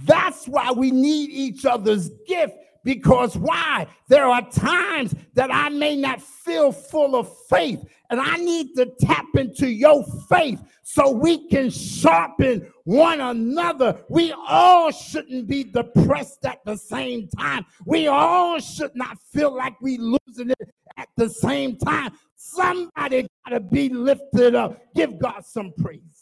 That's 0.06 0.48
why 0.48 0.72
we 0.72 0.92
need 0.92 1.30
each 1.30 1.66
other's 1.66 2.10
gift. 2.28 2.56
Because 2.84 3.38
why? 3.38 3.86
There 4.08 4.26
are 4.26 4.50
times 4.50 5.14
that 5.36 5.54
I 5.54 5.70
may 5.70 5.96
not 5.96 6.22
feel 6.22 6.72
full 6.72 7.16
of 7.16 7.32
faith, 7.48 7.84
and 8.10 8.20
I 8.20 8.38
need 8.38 8.76
to 8.76 8.88
tap 9.00 9.26
into 9.36 9.70
your 9.70 10.04
faith 10.28 10.60
so 10.82 11.12
we 11.12 11.48
can 11.48 11.70
sharpen 11.70 12.72
one 12.84 13.22
another. 13.22 14.04
We 14.10 14.34
all 14.36 14.92
shouldn't 14.92 15.48
be 15.48 15.64
depressed 15.64 16.44
at 16.46 16.60
the 16.66 16.76
same 16.76 17.28
time. 17.38 17.66
We 17.86 18.08
all 18.08 18.60
should 18.60 18.96
not 18.96 19.18
feel 19.32 19.56
like 19.56 19.80
we 19.80 19.98
losing 19.98 20.50
it 20.50 20.74
at 20.98 21.08
the 21.18 21.30
same 21.30 21.78
time. 21.78 22.14
Somebody 22.36 23.28
got 23.46 23.54
to 23.54 23.60
be 23.60 23.90
lifted 23.90 24.56
up. 24.56 24.82
Give 24.96 25.20
God 25.20 25.46
some 25.46 25.72
praise. 25.78 26.21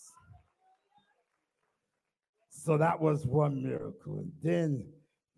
So 2.69 2.77
that 2.77 3.01
was 3.01 3.25
one 3.25 3.63
miracle. 3.63 4.19
And 4.19 4.31
then 4.43 4.85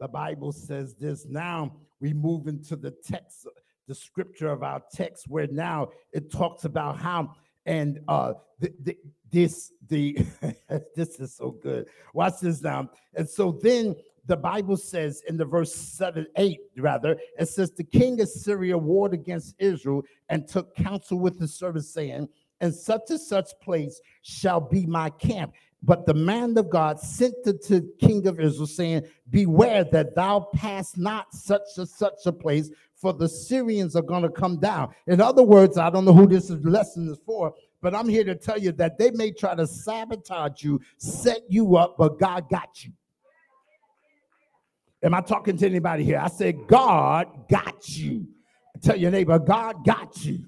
the 0.02 0.10
Bible 0.10 0.52
says 0.52 0.96
this. 0.96 1.26
Now 1.26 1.72
we 2.02 2.12
move 2.12 2.48
into 2.48 2.76
the 2.76 2.92
text, 2.92 3.48
the 3.88 3.96
scripture 3.96 4.50
of 4.50 4.64
our 4.64 4.82
text, 4.94 5.30
where 5.30 5.48
now 5.48 5.92
it 6.12 6.30
talks 6.30 6.66
about 6.66 7.00
how 7.00 7.34
and 7.66 8.02
uh 8.10 8.34
the, 8.60 8.74
the, 8.84 8.98
this 9.32 9.72
the 9.88 10.18
this 10.98 11.22
is 11.22 11.34
so 11.34 11.52
good. 11.52 11.88
Watch 12.14 12.42
this 12.42 12.62
now. 12.62 12.90
And 13.14 13.30
so 13.30 13.58
then 13.64 13.96
the 14.26 14.36
Bible 14.36 14.76
says 14.76 15.24
in 15.26 15.38
the 15.38 15.46
verse 15.46 15.74
7, 15.74 16.28
8, 16.36 16.60
rather, 16.80 17.16
it 17.40 17.48
says, 17.48 17.72
The 17.72 17.86
king 17.86 18.20
of 18.20 18.28
Syria 18.28 18.78
warred 18.78 19.14
against 19.14 19.56
Israel 19.58 20.04
and 20.28 20.50
took 20.50 20.76
counsel 20.76 21.18
with 21.18 21.40
the 21.40 21.48
servants, 21.48 21.94
saying, 21.94 22.28
And 22.60 22.76
such 22.76 23.10
and 23.10 23.22
such 23.22 23.52
place 23.62 24.02
shall 24.22 24.60
be 24.60 24.86
my 24.86 25.12
camp. 25.12 25.54
But 25.84 26.06
the 26.06 26.14
man 26.14 26.58
of 26.58 26.70
God 26.70 27.00
sent 27.00 27.34
to 27.46 27.54
the 27.54 27.92
king 28.00 28.28
of 28.28 28.40
Israel, 28.40 28.68
saying, 28.68 29.04
Beware 29.30 29.84
that 29.86 30.16
thou 30.16 30.48
pass 30.54 30.96
not 30.96 31.34
such 31.34 31.78
a 31.78 31.86
such 31.86 32.26
a 32.26 32.32
place, 32.32 32.70
for 32.96 33.14
the 33.14 33.28
Syrians 33.28 33.96
are 33.96 34.04
going 34.04 34.22
to 34.22 34.30
come 34.30 34.60
down. 34.60 34.94
In 35.08 35.20
other 35.20 35.42
words, 35.42 35.78
I 35.78 35.90
don't 35.90 36.06
know 36.06 36.14
who 36.14 36.28
this 36.28 36.52
lesson 36.52 37.10
is 37.10 37.18
for, 37.26 37.56
but 37.82 37.96
I'm 37.96 38.08
here 38.08 38.24
to 38.26 38.36
tell 38.36 38.60
you 38.60 38.72
that 38.74 39.00
they 39.00 39.10
may 39.10 39.32
try 39.32 39.56
to 39.56 39.66
sabotage 39.66 40.64
you, 40.64 40.80
set 40.98 41.42
you 41.50 41.76
up, 41.78 41.96
but 41.98 42.20
God 42.20 42.48
got 42.50 42.84
you. 42.84 42.92
Am 45.04 45.16
I 45.16 45.22
talking 45.22 45.58
to 45.58 45.66
anybody 45.66 46.04
here? 46.04 46.20
I 46.20 46.28
said, 46.28 46.68
God 46.68 47.50
got 47.50 47.90
you. 47.90 48.28
Tell 48.84 48.96
your 48.96 49.10
neighbor, 49.10 49.40
God 49.40 49.84
got 49.84 50.24
you. 50.24 50.46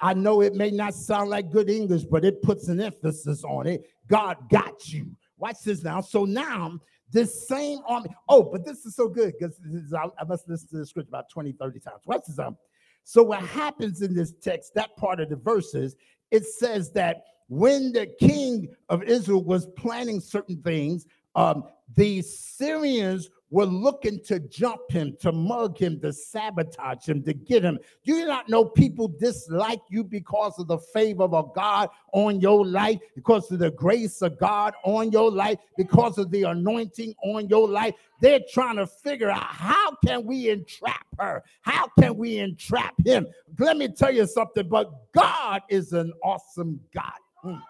I 0.00 0.14
know 0.14 0.40
it 0.40 0.54
may 0.54 0.70
not 0.70 0.94
sound 0.94 1.30
like 1.30 1.50
good 1.50 1.68
English, 1.68 2.04
but 2.04 2.24
it 2.24 2.42
puts 2.42 2.68
an 2.68 2.80
emphasis 2.80 3.44
on 3.44 3.66
it. 3.66 3.86
God 4.08 4.36
got 4.50 4.88
you. 4.88 5.10
Watch 5.36 5.56
this 5.64 5.82
now. 5.82 6.00
So 6.00 6.24
now, 6.24 6.78
this 7.10 7.48
same 7.48 7.80
army. 7.86 8.10
Oh, 8.28 8.42
but 8.42 8.64
this 8.64 8.86
is 8.86 8.94
so 8.94 9.08
good 9.08 9.34
because 9.38 9.60
I 9.94 10.24
must 10.24 10.48
listen 10.48 10.68
to 10.68 10.78
the 10.78 10.86
scripture 10.86 11.08
about 11.08 11.28
20, 11.30 11.52
30 11.52 11.80
times. 11.80 12.02
Watch 12.06 12.22
this 12.26 12.38
now. 12.38 12.56
So, 13.04 13.22
what 13.22 13.42
happens 13.42 14.02
in 14.02 14.14
this 14.14 14.32
text, 14.40 14.74
that 14.74 14.96
part 14.96 15.20
of 15.20 15.30
the 15.30 15.36
verses, 15.36 15.96
it 16.30 16.44
says 16.44 16.92
that 16.92 17.24
when 17.48 17.92
the 17.92 18.06
king 18.20 18.68
of 18.88 19.02
Israel 19.02 19.42
was 19.42 19.66
planning 19.76 20.20
certain 20.20 20.62
things, 20.62 21.06
um, 21.34 21.64
the 21.96 22.22
Syrians 22.22 23.28
were 23.50 23.66
looking 23.66 24.20
to 24.24 24.38
jump 24.40 24.90
him, 24.90 25.16
to 25.20 25.32
mug 25.32 25.76
him, 25.76 26.00
to 26.00 26.12
sabotage 26.12 27.08
him, 27.08 27.22
to 27.24 27.32
get 27.32 27.64
him. 27.64 27.78
Do 28.04 28.14
you 28.14 28.26
not 28.26 28.48
know 28.48 28.64
people 28.64 29.08
dislike 29.08 29.80
you 29.90 30.04
because 30.04 30.58
of 30.58 30.68
the 30.68 30.78
favor 30.78 31.24
of 31.24 31.54
God 31.54 31.88
on 32.12 32.40
your 32.40 32.64
life, 32.64 33.00
because 33.14 33.50
of 33.50 33.58
the 33.58 33.72
grace 33.72 34.22
of 34.22 34.38
God 34.38 34.74
on 34.84 35.10
your 35.10 35.30
life, 35.30 35.58
because 35.76 36.18
of 36.18 36.30
the 36.30 36.44
anointing 36.44 37.14
on 37.24 37.48
your 37.48 37.68
life? 37.68 37.94
They're 38.20 38.40
trying 38.52 38.76
to 38.76 38.86
figure 38.86 39.30
out 39.30 39.42
how 39.42 39.96
can 40.06 40.24
we 40.24 40.50
entrap 40.50 41.06
her? 41.18 41.42
How 41.62 41.88
can 41.98 42.16
we 42.16 42.38
entrap 42.38 42.94
him? 43.04 43.26
Let 43.58 43.76
me 43.76 43.88
tell 43.88 44.12
you 44.12 44.26
something, 44.26 44.68
but 44.68 45.12
God 45.12 45.62
is 45.68 45.92
an 45.92 46.12
awesome 46.22 46.80
God. 46.94 47.12
Mm. 47.44 47.60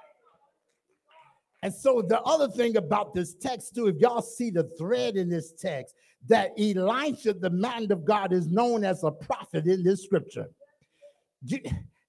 And 1.63 1.75
so 1.75 2.03
the 2.03 2.21
other 2.23 2.49
thing 2.49 2.77
about 2.77 3.15
this 3.15 3.35
text, 3.35 3.75
too, 3.75 3.89
if 3.89 3.97
y'all 3.97 4.23
see 4.23 4.51
the 4.51 4.65
thread 4.79 5.17
in 5.17 5.29
this 5.29 5.53
text, 5.53 5.95
that 6.29 6.53
Elisha, 6.59 7.35
the 7.35 7.51
man 7.51 7.91
of 7.93 8.05
God, 8.05 8.33
is 8.33 8.49
known 8.49 8.85
as 8.85 9.05
a 9.05 9.11
prophet 9.11 9.67
in 9.67 9.83
this 9.83 10.03
scripture. 10.03 10.49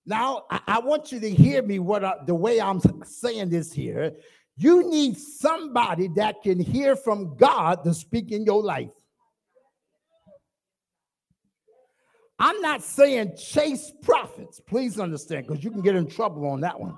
Now, 0.05 0.45
I, 0.49 0.79
want 0.79 1.11
you 1.11 1.19
to 1.19 1.29
hear 1.29 1.61
me 1.61 1.79
what 1.79 2.03
I, 2.03 2.15
the 2.25 2.35
way 2.35 2.59
I'm 2.59 2.81
saying 3.03 3.49
this 3.49 3.71
here. 3.71 4.13
You 4.57 4.89
need 4.89 5.17
somebody 5.17 6.09
that 6.15 6.41
can 6.43 6.59
hear 6.59 6.95
from 6.95 7.35
God 7.37 7.83
to 7.83 7.93
speak 7.93 8.31
in 8.31 8.43
your 8.43 8.61
life. 8.61 8.89
I'm 12.39 12.59
not 12.61 12.83
saying 12.83 13.37
chase 13.37 13.91
prophets. 14.01 14.59
Please 14.59 14.99
understand, 14.99 15.47
because 15.47 15.63
you 15.63 15.71
can 15.71 15.81
get 15.81 15.95
in 15.95 16.07
trouble 16.07 16.47
on 16.47 16.61
that 16.61 16.79
one. 16.79 16.97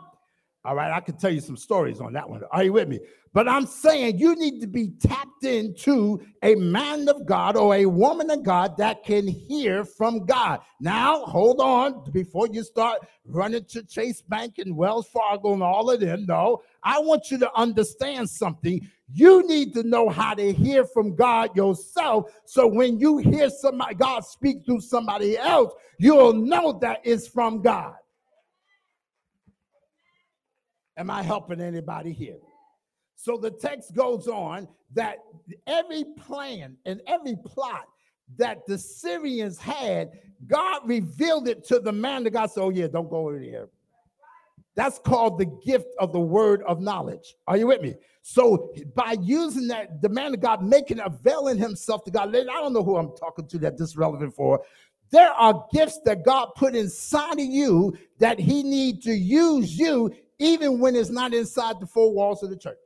All 0.65 0.75
right, 0.75 0.93
I 0.93 1.01
can 1.01 1.17
tell 1.17 1.29
you 1.29 1.41
some 1.41 1.58
stories 1.58 2.00
on 2.00 2.13
that 2.13 2.29
one. 2.29 2.41
Are 2.51 2.63
you 2.63 2.72
with 2.72 2.88
me? 2.88 3.01
But 3.34 3.50
I'm 3.50 3.65
saying 3.65 4.20
you 4.20 4.36
need 4.36 4.62
to 4.62 4.67
be 4.67 4.91
tapped 5.01 5.43
into 5.43 6.22
a 6.41 6.55
man 6.55 7.10
of 7.10 7.25
God 7.25 7.58
or 7.58 7.75
a 7.75 7.86
woman 7.86 8.29
of 8.29 8.43
God 8.43 8.77
that 8.77 9.03
can 9.03 9.27
hear 9.27 9.84
from 9.84 10.25
God. 10.25 10.62
Now, 10.79 11.25
hold 11.25 11.60
on 11.60 12.10
before 12.12 12.48
you 12.48 12.63
start 12.63 13.00
running 13.25 13.65
to 13.65 13.84
Chase 13.84 14.22
Bank 14.22 14.60
and 14.60 14.77
Wells 14.77 15.08
Fargo 15.08 15.51
and 15.53 15.63
all 15.63 15.89
of 15.89 16.00
them. 16.00 16.25
No, 16.27 16.62
I 16.82 17.00
want 17.00 17.29
you 17.29 17.39
to 17.39 17.53
understand 17.55 18.29
something. 18.29 18.88
You 19.12 19.46
need 19.46 19.74
to 19.74 19.84
know 19.84 20.08
how 20.08 20.34
to 20.36 20.53
hear 20.53 20.86
from 20.86 21.13
God 21.13 21.58
yourself. 21.58 22.32
So 22.46 22.67
when 22.67 23.00
you 23.00 23.17
hear 23.17 23.50
somebody, 23.50 23.96
God 23.96 24.24
speak 24.24 24.65
through 24.65 24.82
somebody 24.82 25.38
else, 25.38 25.74
you'll 25.98 26.34
know 26.34 26.79
that 26.82 27.01
it's 27.03 27.27
from 27.27 27.62
God. 27.62 27.96
Am 30.98 31.10
I 31.10 31.24
helping 31.24 31.62
anybody 31.62 32.12
here? 32.12 32.38
So 33.16 33.38
the 33.38 33.52
text 33.52 33.96
goes 33.96 34.28
on 34.28 34.68
that 34.94 35.18
every 35.66 36.04
plan 36.18 36.78
and 36.86 37.02
every 37.08 37.36
plot 37.46 37.88
that 38.38 38.66
the 38.68 38.78
Syrians 38.78 39.58
had, 39.58 40.12
God 40.48 40.82
revealed 40.88 41.48
it 41.48 41.66
to 41.68 41.80
the 41.80 41.92
man. 41.92 42.24
The 42.24 42.30
God 42.30 42.52
said, 42.52 42.62
Oh, 42.62 42.70
yeah, 42.70 42.88
don't 42.88 43.10
go 43.10 43.28
over 43.28 43.40
there. 43.40 43.70
That's 44.76 44.98
called 45.00 45.38
the 45.38 45.46
gift 45.66 45.88
of 46.00 46.12
the 46.12 46.20
word 46.20 46.64
of 46.64 46.82
knowledge. 46.82 47.36
Are 47.48 47.58
you 47.58 47.68
with 47.68 47.82
me? 47.82 47.96
So 48.24 48.74
by 48.96 49.18
using 49.22 49.68
that, 49.68 50.02
the 50.02 50.10
man 50.10 50.34
of 50.34 50.40
God 50.40 50.64
making 50.64 51.00
availing 51.00 51.58
himself 51.58 52.04
to 52.06 52.12
God. 52.12 52.36
I 52.36 52.44
don't 52.44 52.74
know 52.74 52.84
who 52.84 52.98
I'm 52.98 53.16
talking 53.16 53.48
to 53.48 53.58
that 53.60 53.78
this 53.78 53.90
is 53.90 53.98
relevant 53.98 54.34
for. 54.34 54.62
There 55.12 55.32
are 55.32 55.68
gifts 55.72 56.00
that 56.06 56.26
God 56.26 56.50
put 56.56 56.76
inside 56.76 57.34
of 57.34 57.46
you 57.46 57.96
that 58.18 58.40
He 58.40 58.64
need 58.64 59.04
to 59.04 59.14
use 59.14 59.78
you 59.78 60.12
even 60.40 60.80
when 60.80 60.96
it's 60.96 61.10
not 61.10 61.34
inside 61.34 61.80
the 61.80 61.86
four 61.86 62.13
walls 62.13 62.44
of 62.44 62.50
the 62.50 62.58
church. 62.58 62.78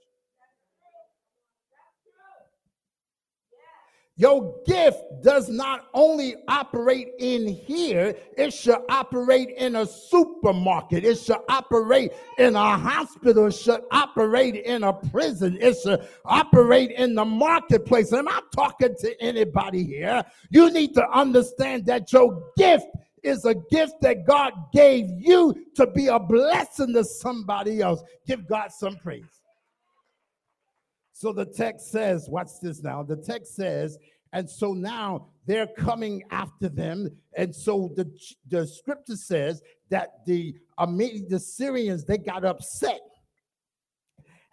Your 4.20 4.56
gift 4.66 5.04
does 5.22 5.48
not 5.48 5.90
only 5.94 6.38
operate 6.48 7.10
in 7.20 7.48
here, 7.48 8.16
it 8.36 8.52
should 8.52 8.80
operate 8.90 9.50
in 9.50 9.76
a 9.76 9.86
supermarket. 9.86 11.06
It 11.06 11.20
should 11.20 11.38
operate 11.48 12.14
in 12.40 12.56
a 12.56 12.78
hospital. 12.78 13.46
It 13.46 13.54
should 13.54 13.82
operate 13.92 14.56
in 14.56 14.84
a 14.84 14.92
prison. 14.92 15.60
It 15.62 15.78
should 15.84 16.08
operate 16.26 16.92
in 16.92 17.14
the 17.14 17.26
marketplace. 17.26 18.12
Am 18.12 18.28
I 18.28 18.42
talking 18.56 18.96
to 19.02 19.22
anybody 19.22 19.84
here? 19.84 20.24
You 20.50 20.72
need 20.72 20.96
to 20.96 21.08
understand 21.12 21.86
that 21.86 22.12
your 22.12 22.44
gift 22.58 22.88
is 23.28 23.46
a 23.46 23.54
gift 23.54 23.96
that 24.02 24.26
God 24.26 24.54
gave 24.74 25.06
you 25.10 25.56
to 25.76 25.88
be 25.88 26.08
a 26.08 26.20
blessing 26.20 26.94
to 26.94 27.04
somebody 27.04 27.82
else. 27.82 28.02
Give 28.26 28.48
God 28.48 28.72
some 28.72 28.96
praise. 28.98 29.24
So 31.14 31.34
the 31.34 31.46
text 31.46 31.92
says, 31.92 32.28
watch 32.30 32.50
this 32.62 32.84
now. 32.84 33.04
The 33.04 33.16
text 33.16 33.56
says, 33.56 33.98
and 34.34 34.50
so 34.50 34.74
now 34.74 35.30
they're 35.46 35.68
coming 35.78 36.24
after 36.32 36.70
them. 36.70 37.10
And 37.36 37.56
so 37.56 37.92
the, 37.96 38.12
the 38.48 38.68
scripture 38.68 39.16
says 39.16 39.62
that 39.90 40.26
the, 40.26 40.56
the 40.78 41.40
Syrians, 41.40 42.06
they 42.06 42.18
got 42.18 42.46
upset 42.46 43.00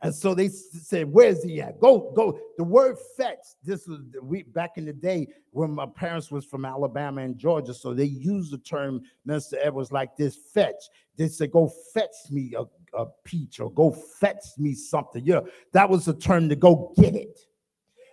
and 0.04 0.14
so 0.14 0.34
they 0.34 0.48
said, 0.48 1.10
Where's 1.10 1.42
he 1.42 1.62
at? 1.62 1.80
Go, 1.80 2.12
go. 2.14 2.38
The 2.58 2.64
word 2.64 2.98
fetch, 3.16 3.38
this 3.62 3.88
was 3.88 4.00
we 4.22 4.42
back 4.42 4.72
in 4.76 4.84
the 4.84 4.92
day 4.92 5.28
when 5.50 5.70
my 5.70 5.86
parents 5.86 6.30
was 6.30 6.44
from 6.44 6.66
Alabama 6.66 7.22
and 7.22 7.38
Georgia. 7.38 7.72
So 7.72 7.94
they 7.94 8.04
used 8.04 8.52
the 8.52 8.58
term, 8.58 9.00
Minister 9.24 9.56
Edwards, 9.62 9.92
like 9.92 10.14
this 10.14 10.36
fetch. 10.52 10.90
They 11.16 11.28
said, 11.28 11.52
Go 11.52 11.72
fetch 11.94 12.14
me 12.30 12.54
a, 12.54 12.64
a 12.94 13.06
peach 13.24 13.60
or 13.60 13.72
go 13.72 13.92
fetch 13.92 14.44
me 14.58 14.74
something. 14.74 15.24
Yeah, 15.24 15.40
that 15.72 15.88
was 15.88 16.04
the 16.04 16.12
term 16.12 16.50
to 16.50 16.56
go 16.56 16.92
get 16.98 17.14
it. 17.14 17.40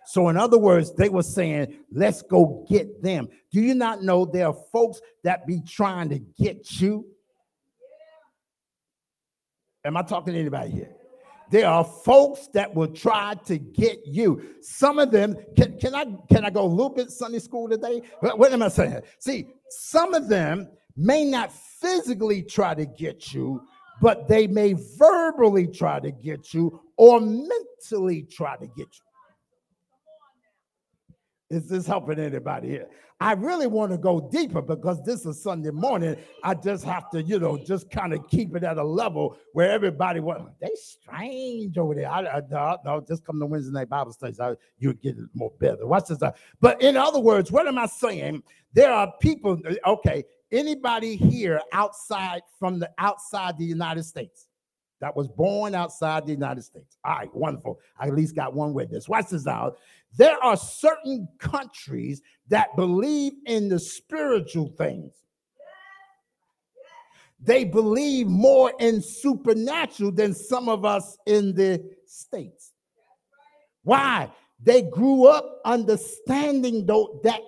So, 0.05 0.29
in 0.29 0.37
other 0.37 0.57
words, 0.57 0.95
they 0.95 1.09
were 1.09 1.23
saying, 1.23 1.75
let's 1.91 2.21
go 2.21 2.65
get 2.69 3.03
them. 3.03 3.27
Do 3.51 3.61
you 3.61 3.75
not 3.75 4.01
know 4.01 4.25
there 4.25 4.47
are 4.47 4.55
folks 4.71 4.99
that 5.23 5.45
be 5.45 5.61
trying 5.61 6.09
to 6.09 6.19
get 6.19 6.81
you? 6.81 7.05
Am 9.83 9.97
I 9.97 10.03
talking 10.03 10.33
to 10.33 10.39
anybody 10.39 10.71
here? 10.71 10.95
There 11.51 11.67
are 11.67 11.83
folks 11.83 12.47
that 12.53 12.73
will 12.73 12.87
try 12.87 13.35
to 13.45 13.57
get 13.57 13.99
you. 14.07 14.55
Some 14.61 14.99
of 14.99 15.11
them, 15.11 15.35
can, 15.57 15.77
can 15.77 15.93
I 15.93 16.05
can 16.31 16.45
I 16.45 16.49
go 16.49 16.63
a 16.63 16.65
little 16.65 16.89
bit 16.89 17.11
Sunday 17.11 17.39
school 17.39 17.67
today? 17.67 18.01
What, 18.21 18.39
what 18.39 18.53
am 18.53 18.63
I 18.63 18.69
saying? 18.69 19.01
See, 19.19 19.47
some 19.69 20.13
of 20.13 20.29
them 20.29 20.69
may 20.95 21.25
not 21.25 21.51
physically 21.51 22.41
try 22.41 22.73
to 22.73 22.85
get 22.85 23.33
you, 23.33 23.61
but 24.01 24.29
they 24.29 24.47
may 24.47 24.75
verbally 24.97 25.67
try 25.67 25.99
to 25.99 26.11
get 26.11 26.53
you 26.53 26.81
or 26.95 27.19
mentally 27.19 28.23
try 28.23 28.55
to 28.55 28.67
get 28.67 28.87
you. 28.87 29.10
Is 31.51 31.67
this 31.67 31.85
helping 31.85 32.17
anybody 32.17 32.69
here? 32.69 32.87
I 33.19 33.33
really 33.33 33.67
want 33.67 33.91
to 33.91 33.97
go 33.97 34.29
deeper 34.31 34.61
because 34.61 35.03
this 35.03 35.25
is 35.25 35.43
Sunday 35.43 35.69
morning. 35.69 36.15
I 36.43 36.53
just 36.53 36.85
have 36.85 37.09
to, 37.11 37.21
you 37.21 37.39
know, 37.39 37.57
just 37.57 37.91
kind 37.91 38.13
of 38.13 38.25
keep 38.29 38.55
it 38.55 38.63
at 38.63 38.77
a 38.77 38.83
level 38.83 39.37
where 39.51 39.69
everybody 39.69 40.21
was, 40.21 40.41
they 40.61 40.71
strange 40.75 41.77
over 41.77 41.93
there. 41.93 42.09
I, 42.09 42.41
no, 42.49 42.77
no, 42.85 43.03
just 43.05 43.25
come 43.25 43.37
to 43.39 43.45
Wednesday 43.45 43.73
night 43.73 43.89
Bible 43.89 44.13
studies. 44.13 44.39
You 44.79 44.93
get 44.93 45.17
it 45.17 45.29
more 45.33 45.51
better. 45.59 45.85
Watch 45.85 46.07
this. 46.07 46.19
But 46.61 46.81
in 46.81 46.95
other 46.95 47.19
words, 47.19 47.51
what 47.51 47.67
am 47.67 47.77
I 47.77 47.85
saying? 47.85 48.43
There 48.73 48.91
are 48.91 49.13
people, 49.19 49.59
okay, 49.85 50.23
anybody 50.51 51.17
here 51.17 51.61
outside 51.73 52.41
from 52.57 52.79
the 52.79 52.89
outside 52.97 53.57
the 53.57 53.65
United 53.65 54.03
States? 54.03 54.47
That 55.01 55.15
was 55.15 55.27
born 55.27 55.75
outside 55.75 56.25
the 56.25 56.31
United 56.31 56.63
States. 56.63 56.97
All 57.03 57.15
right, 57.15 57.35
wonderful. 57.35 57.79
I 57.99 58.07
at 58.07 58.15
least 58.15 58.35
got 58.35 58.53
one 58.53 58.73
witness. 58.73 59.09
Watch 59.09 59.29
this 59.29 59.47
out. 59.47 59.77
There 60.17 60.41
are 60.43 60.55
certain 60.55 61.27
countries 61.39 62.21
that 62.47 62.75
believe 62.75 63.33
in 63.45 63.67
the 63.67 63.79
spiritual 63.79 64.69
things. 64.77 65.13
They 67.43 67.63
believe 67.63 68.27
more 68.27 68.71
in 68.79 69.01
supernatural 69.01 70.11
than 70.11 70.33
some 70.33 70.69
of 70.69 70.85
us 70.85 71.17
in 71.25 71.55
the 71.55 71.83
States. 72.05 72.71
Why? 73.83 74.29
They 74.61 74.83
grew 74.83 75.25
up 75.25 75.59
understanding 75.65 76.85
though 76.85 77.19
that 77.23 77.41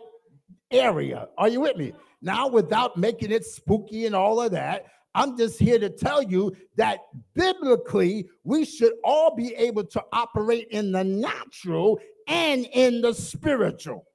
area. 0.72 1.28
Are 1.38 1.48
you 1.48 1.62
with 1.62 1.78
me? 1.78 1.94
Now, 2.24 2.48
without 2.48 2.98
making 2.98 3.32
it 3.32 3.46
spooky 3.46 4.08
and 4.08 4.16
all 4.16 4.42
of 4.42 4.52
that, 4.54 4.86
I'm 5.16 5.38
just 5.38 5.60
here 5.60 5.80
to 5.80 5.90
tell 5.90 6.24
you 6.24 6.56
that 6.76 7.00
biblically, 7.36 8.28
we 8.44 8.66
should 8.66 8.94
all 9.04 9.36
be 9.36 9.54
able 9.56 9.86
to 9.86 10.04
operate 10.12 10.68
in 10.72 10.92
the 10.92 11.04
natural 11.04 12.00
and 12.28 12.66
in 12.74 13.02
the 13.02 13.14
spiritual. 13.14 14.06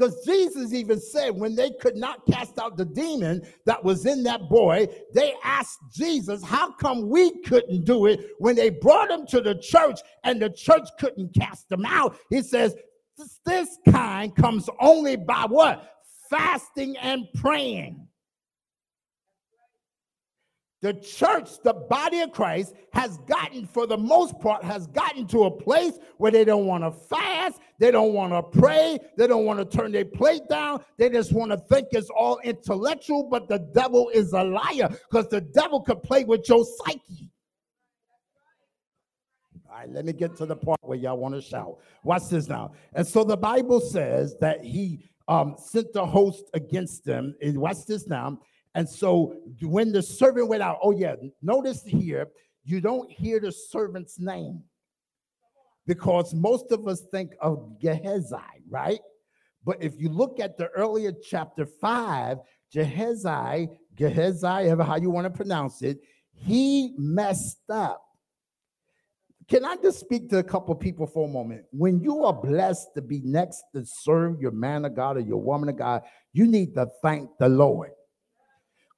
Because 0.00 0.24
Jesus 0.24 0.72
even 0.72 0.98
said 0.98 1.36
when 1.36 1.54
they 1.54 1.72
could 1.72 1.96
not 1.96 2.24
cast 2.24 2.58
out 2.58 2.78
the 2.78 2.86
demon 2.86 3.42
that 3.66 3.84
was 3.84 4.06
in 4.06 4.22
that 4.22 4.48
boy, 4.48 4.88
they 5.12 5.34
asked 5.44 5.78
Jesus, 5.94 6.42
How 6.42 6.72
come 6.72 7.10
we 7.10 7.42
couldn't 7.42 7.84
do 7.84 8.06
it 8.06 8.30
when 8.38 8.56
they 8.56 8.70
brought 8.70 9.10
him 9.10 9.26
to 9.26 9.42
the 9.42 9.56
church 9.56 10.00
and 10.24 10.40
the 10.40 10.48
church 10.48 10.88
couldn't 10.98 11.34
cast 11.34 11.70
him 11.70 11.84
out? 11.84 12.16
He 12.30 12.40
says, 12.40 12.74
This 13.44 13.76
kind 13.90 14.34
comes 14.34 14.70
only 14.80 15.16
by 15.16 15.44
what? 15.46 15.96
Fasting 16.30 16.96
and 16.96 17.26
praying. 17.34 18.08
The 20.82 20.94
church, 20.94 21.60
the 21.62 21.74
body 21.74 22.20
of 22.20 22.32
Christ, 22.32 22.74
has 22.94 23.18
gotten, 23.18 23.66
for 23.66 23.86
the 23.86 23.98
most 23.98 24.38
part, 24.40 24.64
has 24.64 24.86
gotten 24.86 25.26
to 25.26 25.44
a 25.44 25.50
place 25.50 25.98
where 26.16 26.32
they 26.32 26.42
don't 26.42 26.64
want 26.64 26.84
to 26.84 26.90
fast, 26.90 27.60
they 27.78 27.90
don't 27.90 28.14
want 28.14 28.32
to 28.32 28.42
pray, 28.58 28.98
they 29.18 29.26
don't 29.26 29.44
want 29.44 29.58
to 29.58 29.76
turn 29.76 29.92
their 29.92 30.06
plate 30.06 30.48
down, 30.48 30.82
they 30.96 31.10
just 31.10 31.32
want 31.32 31.50
to 31.50 31.58
think 31.58 31.88
it's 31.92 32.08
all 32.08 32.38
intellectual, 32.44 33.24
but 33.24 33.46
the 33.46 33.58
devil 33.74 34.08
is 34.14 34.32
a 34.32 34.42
liar 34.42 34.88
because 35.10 35.28
the 35.28 35.42
devil 35.42 35.82
could 35.82 36.02
play 36.02 36.24
with 36.24 36.48
your 36.48 36.64
psyche. 36.64 37.30
All 39.68 39.76
right, 39.76 39.90
let 39.90 40.06
me 40.06 40.14
get 40.14 40.34
to 40.36 40.46
the 40.46 40.56
part 40.56 40.80
where 40.82 40.98
y'all 40.98 41.18
want 41.18 41.34
to 41.34 41.42
shout. 41.42 41.78
Watch 42.04 42.28
this 42.30 42.48
now. 42.48 42.72
And 42.94 43.06
so 43.06 43.22
the 43.22 43.36
Bible 43.36 43.80
says 43.80 44.34
that 44.40 44.64
he 44.64 45.10
um, 45.28 45.54
sent 45.58 45.92
the 45.92 46.04
host 46.04 46.44
against 46.54 47.04
them. 47.04 47.36
And 47.40 47.58
watch 47.58 47.86
this 47.86 48.08
now 48.08 48.40
and 48.74 48.88
so 48.88 49.36
when 49.62 49.92
the 49.92 50.02
servant 50.02 50.48
went 50.48 50.62
out, 50.62 50.78
oh 50.82 50.92
yeah, 50.92 51.16
notice 51.42 51.82
here 51.82 52.28
you 52.64 52.80
don't 52.80 53.10
hear 53.10 53.40
the 53.40 53.50
servant's 53.50 54.18
name 54.18 54.62
because 55.86 56.32
most 56.34 56.70
of 56.70 56.86
us 56.86 57.02
think 57.12 57.32
of 57.40 57.80
Gehazi, 57.80 58.36
right? 58.68 59.00
But 59.64 59.82
if 59.82 59.94
you 59.98 60.08
look 60.08 60.40
at 60.40 60.56
the 60.56 60.68
earlier 60.68 61.12
chapter 61.12 61.66
five, 61.66 62.38
Gehazi, 62.72 63.68
Gehazi, 63.96 64.46
ever 64.46 64.84
how 64.84 64.96
you 64.96 65.10
want 65.10 65.24
to 65.24 65.30
pronounce 65.30 65.82
it, 65.82 65.98
he 66.32 66.94
messed 66.96 67.68
up. 67.68 68.02
Can 69.48 69.64
I 69.64 69.74
just 69.82 69.98
speak 69.98 70.30
to 70.30 70.38
a 70.38 70.44
couple 70.44 70.72
people 70.76 71.08
for 71.08 71.28
a 71.28 71.30
moment? 71.30 71.64
When 71.72 72.00
you 72.00 72.24
are 72.24 72.32
blessed 72.32 72.90
to 72.94 73.02
be 73.02 73.20
next 73.24 73.64
to 73.74 73.84
serve 73.84 74.40
your 74.40 74.52
man 74.52 74.84
of 74.84 74.94
God 74.94 75.16
or 75.16 75.20
your 75.20 75.42
woman 75.42 75.68
of 75.68 75.76
God, 75.76 76.02
you 76.32 76.46
need 76.46 76.74
to 76.76 76.86
thank 77.02 77.30
the 77.40 77.48
Lord. 77.48 77.90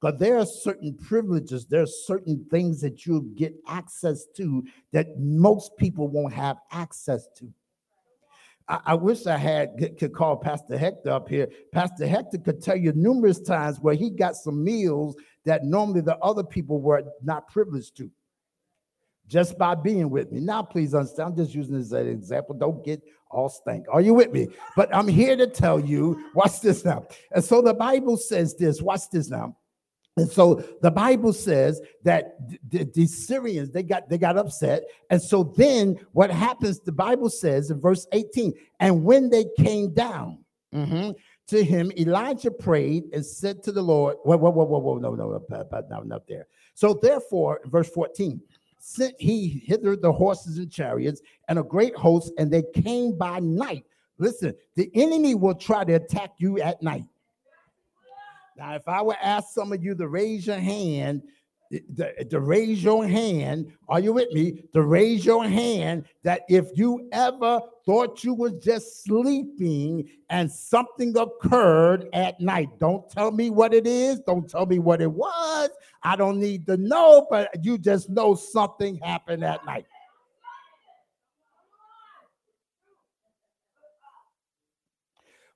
Because 0.02 0.18
there 0.18 0.36
are 0.36 0.46
certain 0.46 0.94
privileges, 0.94 1.66
there 1.66 1.82
are 1.82 1.86
certain 1.86 2.44
things 2.50 2.80
that 2.80 3.06
you 3.06 3.30
get 3.36 3.54
access 3.68 4.26
to 4.36 4.64
that 4.92 5.06
most 5.16 5.76
people 5.76 6.08
won't 6.08 6.32
have 6.32 6.56
access 6.72 7.28
to. 7.36 7.48
I, 8.66 8.80
I 8.86 8.94
wish 8.94 9.26
I 9.26 9.36
had 9.36 9.76
could 9.98 10.12
call 10.12 10.36
Pastor 10.36 10.76
Hector 10.76 11.10
up 11.10 11.28
here. 11.28 11.48
Pastor 11.72 12.06
Hector 12.06 12.38
could 12.38 12.60
tell 12.60 12.76
you 12.76 12.92
numerous 12.94 13.38
times 13.38 13.78
where 13.78 13.94
he 13.94 14.10
got 14.10 14.34
some 14.34 14.64
meals 14.64 15.14
that 15.44 15.64
normally 15.64 16.00
the 16.00 16.18
other 16.18 16.42
people 16.42 16.80
were 16.80 17.04
not 17.22 17.46
privileged 17.48 17.96
to 17.98 18.10
just 19.28 19.56
by 19.56 19.76
being 19.76 20.10
with 20.10 20.32
me. 20.32 20.40
Now, 20.40 20.62
please 20.64 20.94
understand, 20.94 21.30
I'm 21.30 21.36
just 21.36 21.54
using 21.54 21.78
this 21.78 21.86
as 21.86 21.92
an 21.92 22.08
example. 22.08 22.56
Don't 22.56 22.84
get 22.84 23.00
all 23.30 23.48
stank. 23.48 23.86
Are 23.90 24.00
you 24.00 24.14
with 24.14 24.32
me? 24.32 24.48
But 24.76 24.94
I'm 24.94 25.06
here 25.06 25.36
to 25.36 25.46
tell 25.46 25.78
you, 25.78 26.28
watch 26.34 26.60
this 26.60 26.84
now. 26.84 27.06
And 27.30 27.42
so 27.42 27.62
the 27.62 27.72
Bible 27.72 28.16
says 28.16 28.56
this, 28.56 28.82
watch 28.82 29.08
this 29.10 29.30
now. 29.30 29.56
And 30.16 30.30
so 30.30 30.62
the 30.82 30.90
Bible 30.90 31.32
says 31.32 31.80
that 32.04 32.36
the, 32.68 32.84
the, 32.84 33.06
Syrians 33.06 33.70
they 33.70 33.82
got 33.82 34.10
they 34.10 34.18
got 34.18 34.36
upset, 34.36 34.84
and 35.08 35.20
so 35.20 35.54
then 35.56 35.98
what 36.12 36.30
happens? 36.30 36.80
The 36.80 36.92
Bible 36.92 37.30
says 37.30 37.70
in 37.70 37.80
verse 37.80 38.06
18, 38.12 38.52
and 38.80 39.04
when 39.04 39.30
they 39.30 39.46
came 39.58 39.94
down 39.94 40.44
mm-hmm, 40.74 41.12
to 41.46 41.64
him, 41.64 41.90
Elijah 41.96 42.50
prayed 42.50 43.04
and 43.14 43.24
said 43.24 43.62
to 43.62 43.72
the 43.72 43.80
Lord, 43.80 44.18
"Whoa, 44.24 44.36
whoa, 44.36 44.50
whoa, 44.50 44.64
whoa, 44.64 44.78
whoa, 44.80 44.98
no, 44.98 45.14
no, 45.14 45.42
no, 45.48 45.82
no, 45.90 46.00
not 46.02 46.28
there." 46.28 46.46
So 46.74 46.98
therefore, 47.00 47.60
verse 47.64 47.88
14, 47.88 48.38
sent 48.78 49.14
he 49.18 49.62
hither 49.64 49.96
the 49.96 50.12
horses 50.12 50.58
and 50.58 50.70
chariots 50.70 51.22
and 51.48 51.58
a 51.58 51.62
great 51.62 51.96
host, 51.96 52.32
and 52.36 52.50
they 52.50 52.64
came 52.74 53.16
by 53.16 53.38
night. 53.38 53.84
Listen, 54.18 54.54
the 54.76 54.90
enemy 54.94 55.34
will 55.34 55.54
try 55.54 55.84
to 55.84 55.94
attack 55.94 56.32
you 56.36 56.60
at 56.60 56.82
night. 56.82 57.04
Now, 58.56 58.74
if 58.74 58.86
I 58.86 59.02
would 59.02 59.16
ask 59.22 59.48
some 59.52 59.72
of 59.72 59.82
you 59.82 59.94
to 59.94 60.08
raise 60.08 60.46
your 60.46 60.58
hand, 60.58 61.22
to, 61.96 62.24
to 62.24 62.40
raise 62.40 62.84
your 62.84 63.06
hand, 63.06 63.72
are 63.88 64.00
you 64.00 64.12
with 64.12 64.30
me? 64.32 64.62
To 64.74 64.82
raise 64.82 65.24
your 65.24 65.44
hand 65.44 66.04
that 66.22 66.42
if 66.48 66.66
you 66.74 67.08
ever 67.12 67.60
thought 67.86 68.22
you 68.22 68.34
was 68.34 68.52
just 68.62 69.04
sleeping 69.04 70.08
and 70.28 70.50
something 70.50 71.16
occurred 71.16 72.08
at 72.12 72.38
night, 72.40 72.68
don't 72.78 73.08
tell 73.10 73.30
me 73.30 73.48
what 73.50 73.72
it 73.72 73.86
is, 73.86 74.20
don't 74.20 74.48
tell 74.48 74.66
me 74.66 74.78
what 74.78 75.00
it 75.00 75.10
was. 75.10 75.70
I 76.02 76.16
don't 76.16 76.38
need 76.38 76.66
to 76.66 76.76
know, 76.76 77.26
but 77.30 77.64
you 77.64 77.78
just 77.78 78.10
know 78.10 78.34
something 78.34 78.96
happened 78.96 79.44
at 79.44 79.64
night. 79.64 79.86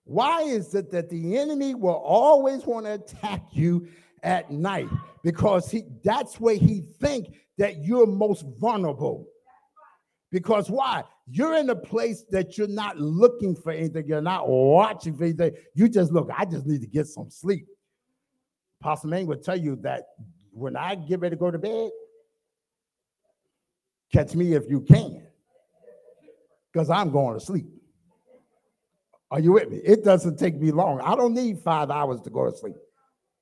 Why 0.07 0.43
is 0.43 0.73
it 0.77 0.93
that 0.93 1.11
the 1.11 1.37
enemy 1.37 1.75
will 1.75 1.91
always 1.91 2.65
want 2.65 2.87
to 2.87 2.95
attack 2.95 3.43
you 3.51 3.89
at 4.23 4.53
night? 4.53 4.89
Because 5.25 5.69
he 5.69 5.83
that's 6.05 6.39
where 6.39 6.55
he 6.55 6.85
think 7.01 7.35
that 7.59 7.79
you're 7.79 8.07
most 8.07 8.45
vulnerable. 8.59 9.27
Because 10.31 10.71
why? 10.71 11.03
You're 11.29 11.57
in 11.57 11.71
a 11.71 11.77
place 11.77 12.25
that 12.31 12.57
you're 12.57 12.69
not 12.69 12.99
looking 12.99 13.57
for 13.57 13.73
anything, 13.73 14.07
you're 14.07 14.21
not 14.21 14.49
watching 14.49 15.17
for 15.17 15.25
anything. 15.25 15.55
You 15.75 15.89
just 15.89 16.13
look, 16.13 16.31
I 16.37 16.45
just 16.45 16.67
need 16.67 16.83
to 16.83 16.87
get 16.87 17.09
some 17.09 17.29
sleep. 17.29 17.67
Pastor 18.81 19.09
Main 19.09 19.27
would 19.27 19.43
tell 19.43 19.57
you 19.57 19.75
that 19.83 20.05
when 20.53 20.77
I 20.77 20.95
get 20.95 21.19
ready 21.19 21.35
to 21.35 21.41
go 21.41 21.51
to 21.51 21.59
bed, 21.59 21.91
catch 24.13 24.37
me 24.37 24.55
if 24.55 24.71
you 24.71 24.83
can, 24.83 25.27
because 26.73 26.91
I'm 26.91 27.11
going 27.11 27.37
to 27.37 27.45
sleep. 27.45 27.67
Are 29.31 29.41
you 29.41 29.53
with 29.53 29.71
me? 29.71 29.79
It 29.79 30.05
doesn't 30.05 30.39
take 30.39 30.57
me 30.57 30.71
long. 30.71 31.01
I 31.01 31.17
don't 31.17 31.35
need 31.35 31.59
five 31.61 31.91
hours 31.91 32.21
to 32.23 32.31
go 32.31 32.49
to 32.49 32.57
sleep. 32.57 32.77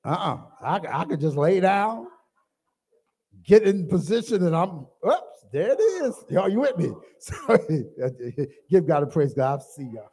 Uh-uh. 0.03 0.37
I, 0.61 1.01
I 1.01 1.05
could 1.05 1.19
just 1.19 1.35
lay 1.35 1.59
down, 1.59 2.07
get 3.43 3.63
in 3.63 3.87
position, 3.87 4.45
and 4.45 4.55
I'm 4.55 4.87
oops, 5.05 5.45
there 5.51 5.71
it 5.71 5.79
is. 5.79 6.15
Are 6.37 6.49
you 6.49 6.61
with 6.61 6.77
me? 6.77 6.91
So 7.19 7.57
give 8.69 8.85
God 8.85 9.01
a 9.01 9.07
praise 9.07 9.33
God. 9.33 9.63
See 9.63 9.89
y'all. 9.91 10.11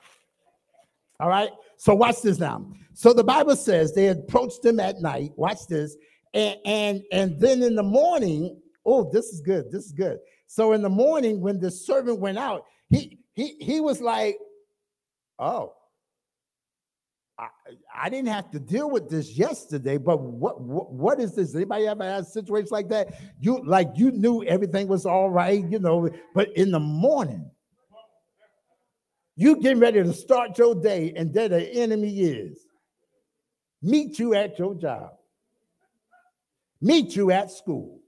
All 1.21 1.29
right. 1.29 1.51
So 1.77 1.95
watch 1.95 2.23
this 2.23 2.39
now. 2.39 2.67
So 2.95 3.13
the 3.13 3.23
Bible 3.23 3.55
says 3.55 3.93
they 3.93 4.09
approached 4.09 4.65
him 4.65 4.81
at 4.81 5.03
night. 5.03 5.33
Watch 5.37 5.67
this. 5.67 5.95
And 6.33 6.57
and 6.65 7.03
and 7.13 7.39
then 7.39 7.63
in 7.63 7.75
the 7.75 7.83
morning, 7.83 8.59
oh, 8.87 9.11
this 9.13 9.27
is 9.27 9.43
good. 9.43 9.71
This 9.71 9.85
is 9.85 9.93
good. 9.93 10.21
So 10.47 10.73
in 10.73 10.81
the 10.81 10.89
morning, 10.89 11.43
when 11.43 11.61
the 11.61 11.71
servant 11.71 12.19
went 12.19 12.39
out, 12.39 12.65
he 12.89 13.19
he 13.35 13.57
he 13.61 13.81
was 13.81 14.01
like, 14.01 14.39
oh, 15.43 15.75
I, 17.39 17.49
I 17.95 18.09
didn't 18.09 18.29
have 18.29 18.51
to 18.53 18.61
deal 18.61 18.91
with 18.91 19.09
this 19.09 19.37
yesterday, 19.37 19.97
but 19.97 20.21
what, 20.21 20.61
what 20.61 20.93
what 20.93 21.21
is 21.21 21.35
this? 21.35 21.55
Anybody 21.55 21.87
ever 21.87 22.05
had 22.05 22.27
situations 22.27 22.71
like 22.71 22.89
that? 22.91 23.21
You 23.41 23.65
like 23.65 23.91
you 23.97 24.13
knew 24.13 24.45
everything 24.45 24.87
was 24.87 25.07
all 25.07 25.31
right, 25.31 25.65
you 25.69 25.79
know, 25.79 26.09
but 26.35 26.55
in 26.57 26.71
the 26.71 26.81
morning, 26.81 27.51
you 29.35 29.57
getting 29.61 29.81
ready 29.81 30.03
to 30.03 30.13
start 30.13 30.57
your 30.59 30.75
day, 30.75 31.13
and 31.17 31.33
there 31.35 31.49
the 31.49 31.69
enemy 31.73 32.21
is. 32.21 32.59
Meet 33.85 34.21
you 34.21 34.35
at 34.35 34.61
your 34.61 34.77
job, 34.77 35.11
meet 36.81 37.17
you 37.17 37.33
at 37.33 37.51
school. 37.51 37.99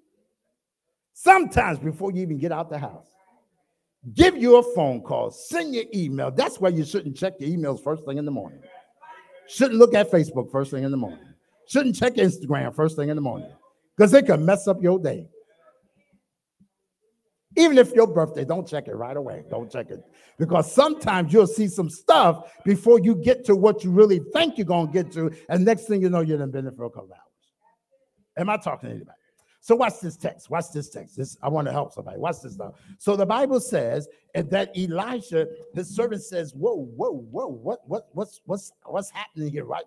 Sometimes 1.15 1.79
before 1.81 2.13
you 2.13 2.23
even 2.23 2.39
get 2.39 2.53
out 2.53 2.71
the 2.71 2.79
house 2.79 3.14
give 4.13 4.37
you 4.37 4.57
a 4.57 4.75
phone 4.75 5.01
call, 5.01 5.31
send 5.31 5.75
you 5.75 5.85
email. 5.95 6.31
That's 6.31 6.61
why 6.61 6.69
you 6.71 6.85
shouldn't 6.85 7.17
check 7.17 7.35
your 7.39 7.51
emails 7.51 7.83
first 7.83 8.05
thing 8.05 8.19
in 8.19 8.25
the 8.25 8.31
morning. 8.31 8.61
Shouldn't 9.49 9.79
look 9.79 9.95
at 9.95 10.11
Facebook 10.11 10.51
first 10.51 10.71
thing 10.71 10.85
in 10.85 10.91
the 10.91 10.97
morning. 10.97 11.25
Shouldn't 11.69 11.97
check 11.97 12.15
Instagram 12.15 12.75
first 12.75 12.97
thing 12.97 13.09
in 13.09 13.17
the 13.17 13.23
morning 13.23 13.51
because 13.97 14.13
it 14.13 14.27
can 14.27 14.45
mess 14.45 14.69
up 14.69 14.83
your 14.83 14.99
day. 14.99 15.29
Even 17.57 17.79
if 17.79 17.93
your 17.93 18.07
birthday, 18.07 18.45
don't 18.45 18.67
check 18.67 18.89
it 18.89 18.97
right 18.97 19.17
away. 19.17 19.45
Don't 19.49 19.71
check 19.71 19.89
it. 19.91 20.01
Because 20.39 20.73
sometimes 20.73 21.33
you'll 21.33 21.47
see 21.47 21.69
some 21.69 21.89
stuff 21.89 22.53
before 22.65 22.99
you 22.99 23.15
get 23.15 23.45
to 23.45 23.55
what 23.55 23.85
you 23.85 23.93
really 23.93 24.21
think 24.33 24.59
you're 24.59 24.67
to 24.67 24.89
get 24.93 25.13
to. 25.13 25.31
And 25.49 25.65
next 25.65 25.85
thing 25.85 26.03
you 26.03 26.11
know, 26.11 26.21
you've 26.21 26.41
been 26.51 26.65
there 26.65 26.73
for 26.73 26.87
a 26.87 26.91
couple 26.91 27.13
hours. 27.13 27.21
Am 28.37 28.51
I 28.51 28.57
talking 28.57 28.89
to 28.89 28.95
anybody? 28.97 29.17
So 29.65 29.75
watch 29.75 30.01
this 30.03 30.19
text. 30.19 30.51
Watch 30.51 30.73
this 30.75 30.91
text. 30.91 31.17
This 31.17 31.39
I 31.43 31.49
want 31.49 31.67
to 31.69 31.73
help 31.73 31.95
somebody. 31.95 32.19
Watch 32.19 32.43
this 32.43 32.59
now. 32.59 32.75
So 32.99 33.17
the 33.17 33.25
Bible 33.25 33.61
says 33.61 34.07
and 34.35 34.51
that 34.51 34.77
Elijah, 34.77 35.49
his 35.73 35.89
servant 35.89 36.23
says, 36.23 36.53
"Whoa, 36.55 36.85
whoa, 36.85 37.13
whoa! 37.13 37.47
What, 37.47 37.81
what, 37.89 38.09
what's, 38.13 38.43
what's, 38.45 38.73
what's 38.85 39.09
happening 39.09 39.51
here?" 39.51 39.65
Right? 39.65 39.85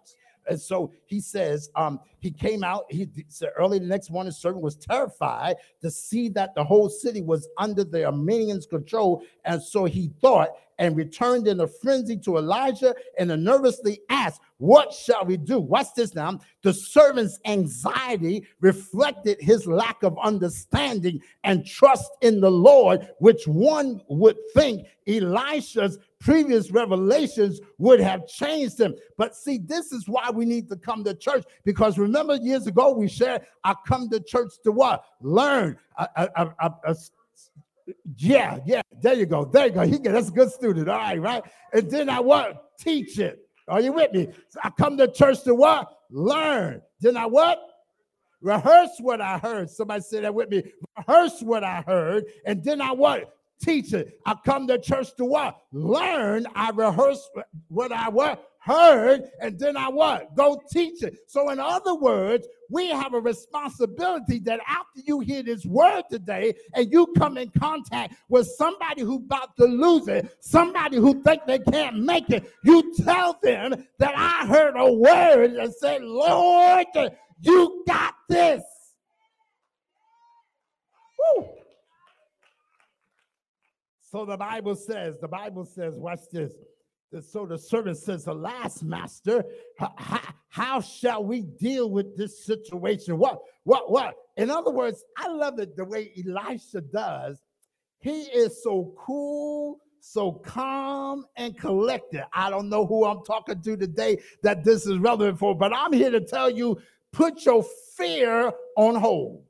And 0.50 0.60
so 0.60 0.92
he 1.06 1.20
says, 1.20 1.70
um, 1.76 2.00
he 2.20 2.32
came 2.32 2.63
out, 2.63 2.86
he 2.90 3.08
said 3.28 3.50
early 3.56 3.78
the 3.78 3.86
next 3.86 4.10
morning, 4.10 4.32
servant 4.32 4.63
was 4.63 4.78
terrified 4.78 5.58
to 5.82 5.92
see 5.92 6.30
that 6.30 6.56
the 6.56 6.63
whole 6.63 6.90
city 6.90 7.22
was 7.22 7.48
under 7.58 7.84
the 7.84 8.00
Arameans' 8.00 8.68
control. 8.68 9.22
And 9.46 9.62
so 9.62 9.86
he 9.86 10.10
thought 10.22 10.50
and 10.80 10.96
returned 10.96 11.48
in 11.48 11.60
a 11.60 11.68
frenzy 11.68 12.18
to 12.18 12.38
Elijah 12.38 12.96
and 13.18 13.30
nervously 13.44 14.02
asked, 14.10 14.42
What 14.58 14.94
shall 14.94 15.26
we 15.26 15.38
do? 15.38 15.60
Watch 15.60 15.88
this 15.96 16.13
now. 16.13 16.40
The 16.62 16.74
servant's 16.74 17.40
anxiety 17.46 18.46
reflected 18.60 19.38
his 19.40 19.66
lack 19.66 20.04
of 20.04 20.18
understanding 20.20 21.22
and 21.44 21.66
trust 21.66 22.12
in 22.22 22.42
the 22.42 22.52
Lord, 22.52 23.10
which 23.20 23.48
one 23.48 24.02
would 24.10 24.38
think 24.54 24.88
Elisha's 25.08 25.98
previous 26.20 26.72
revelations 26.72 27.60
would 27.78 28.00
have 28.00 28.28
changed 28.28 28.80
him. 28.80 28.96
But 29.18 29.36
see, 29.36 29.60
this 29.60 29.92
is 29.92 30.08
why 30.08 30.30
we 30.32 30.46
need 30.46 30.68
to 30.70 30.76
come 30.76 31.04
to 31.04 31.13
church 31.13 31.46
because 31.63 31.98
remember 31.98 32.36
years 32.36 32.68
ago 32.68 32.94
we 32.94 33.08
shared, 33.08 33.44
I 33.63 33.76
come 33.88 34.10
to 34.10 34.20
church 34.20 34.54
to 34.63 34.72
what? 34.72 35.04
Learn. 35.22 35.78
A, 35.98 36.30
a, 36.36 36.72
a, 36.86 36.96
yeah, 38.17 38.60
yeah, 38.65 38.82
there 39.02 39.13
you 39.13 39.26
go. 39.26 39.45
There 39.45 39.67
you 39.67 39.71
go. 39.71 39.82
He, 39.82 39.97
that's 39.97 40.30
a 40.30 40.32
good 40.32 40.52
student. 40.52 40.89
All 40.89 40.97
right, 40.97 41.21
right. 41.21 41.43
And 41.73 41.89
then 41.89 42.10
I 42.10 42.19
what? 42.19 42.78
Teach 42.80 43.19
it. 43.19 43.47
Are 43.67 43.82
you 43.82 43.91
with 43.91 44.12
me? 44.13 44.30
So 44.50 44.60
I 44.63 44.69
come 44.69 44.97
to 44.97 45.12
church 45.12 45.43
to 45.43 45.54
what? 45.54 45.91
Learn. 46.10 46.82
Then 47.02 47.17
I 47.17 47.26
what? 47.26 47.60
Rehearse 48.41 48.91
what 49.00 49.19
I 49.19 49.38
heard. 49.39 49.69
Somebody 49.69 50.02
say 50.02 50.21
that 50.21 50.34
with 50.34 50.50
me. 50.50 50.63
Rehearse 50.97 51.41
what 51.41 51.63
I 51.63 51.82
heard. 51.82 52.26
And 52.45 52.63
then 52.63 52.82
I 52.82 52.91
what? 52.91 53.34
Teach 53.62 53.93
it. 53.93 54.19
I 54.26 54.36
come 54.45 54.67
to 54.67 54.78
church 54.78 55.15
to 55.17 55.26
what? 55.26 55.58
Learn. 55.71 56.45
I 56.56 56.69
rehearse 56.69 57.28
what 57.67 57.91
I 57.91 58.10
what? 58.10 58.47
Heard, 58.60 59.24
and 59.41 59.58
then 59.60 59.78
I 59.78 59.89
what? 59.89 60.36
Go 60.36 60.62
teach 60.72 61.04
it. 61.04 61.20
So, 61.28 61.50
in 61.50 61.60
other 61.60 61.96
words, 61.96 62.48
we 62.70 62.89
have 62.89 63.13
a 63.13 63.20
responsibility 63.20 64.39
that 64.39 64.60
after 64.67 65.02
you 65.06 65.20
hear 65.22 65.43
this 65.43 65.65
word 65.65 66.04
today 66.10 66.54
and 66.74 66.91
you 66.91 67.08
come 67.17 67.38
in 67.38 67.50
contact 67.58 68.15
with 68.30 68.48
somebody 68.48 69.02
who 69.02 69.17
about 69.17 69.56
to 69.58 69.65
lose 69.65 70.08
it, 70.08 70.36
somebody 70.41 70.98
who 70.98 71.22
think 71.24 71.46
they 71.46 71.60
can't 71.60 71.98
make 71.98 72.30
it, 72.30 72.52
you 72.63 72.93
tell 72.96 73.38
them 73.41 73.86
that 74.00 74.13
I 74.15 74.46
heard 74.48 74.76
a 74.76 74.91
word 74.91 75.52
and 75.52 75.74
said, 75.74 76.02
Lord, 76.04 76.88
you 77.41 77.84
got 77.88 78.15
this. 78.28 78.63
Woo. 81.36 81.50
So 84.02 84.26
the 84.26 84.38
Bible 84.38 84.76
says, 84.76 85.15
the 85.20 85.28
Bible 85.28 85.65
says, 85.65 85.96
watch 85.96 86.22
this. 86.32 86.54
So 87.22 87.46
the 87.46 87.58
servant 87.58 87.98
says, 87.98 88.28
Alas, 88.28 88.84
master, 88.84 89.46
how, 89.78 90.20
how 90.50 90.82
shall 90.82 91.24
we 91.24 91.41
deal 91.41 91.89
with 91.89 92.17
this 92.17 92.46
situation? 92.46 93.17
What, 93.17 93.39
what, 93.63 93.89
what? 93.89 94.15
In 94.36 94.52
other 94.52 94.72
words, 94.72 95.04
I 95.17 95.30
love 95.30 95.60
it 95.60 95.78
the 95.78 95.86
way 95.86 96.12
Elisha 96.17 96.82
does. 96.82 97.39
He 98.00 98.24
is 98.24 98.62
so 98.62 98.93
cool, 98.98 99.80
so 100.02 100.34
calm 100.34 101.26
and 101.38 101.58
collected. 101.58 102.26
I 102.34 102.50
don't 102.50 102.70
know 102.70 102.86
who 102.86 103.06
I'm 103.06 103.24
talking 103.24 103.62
to 103.62 103.78
today 103.78 104.17
that 104.43 104.65
this 104.65 104.86
is 104.86 104.98
relevant 104.98 105.39
for, 105.39 105.56
but 105.56 105.74
I'm 105.74 105.93
here 105.93 106.12
to 106.12 106.22
tell 106.22 106.50
you 106.50 106.78
put 107.13 107.46
your 107.46 107.65
fear 107.96 108.52
on 108.76 108.96
hold. 108.96 109.43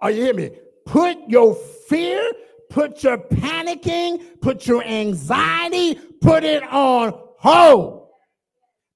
Are 0.00 0.10
you 0.10 0.22
hear 0.22 0.34
me? 0.34 0.50
Put 0.86 1.18
your 1.28 1.54
fear 1.88 2.30
Put 2.70 3.02
your 3.02 3.18
panicking, 3.18 4.40
put 4.40 4.66
your 4.66 4.82
anxiety, 4.84 5.94
put 6.20 6.44
it 6.44 6.62
on 6.64 7.12
hold. 7.38 8.08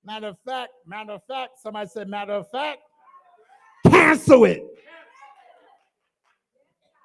Matter 0.04 0.28
of 0.28 0.38
fact, 0.44 0.70
matter 0.86 1.12
of 1.12 1.22
fact, 1.28 1.58
somebody 1.62 1.88
said, 1.88 2.08
matter 2.08 2.32
of 2.32 2.50
fact, 2.50 2.80
cancel 3.86 4.44
it. 4.44 4.62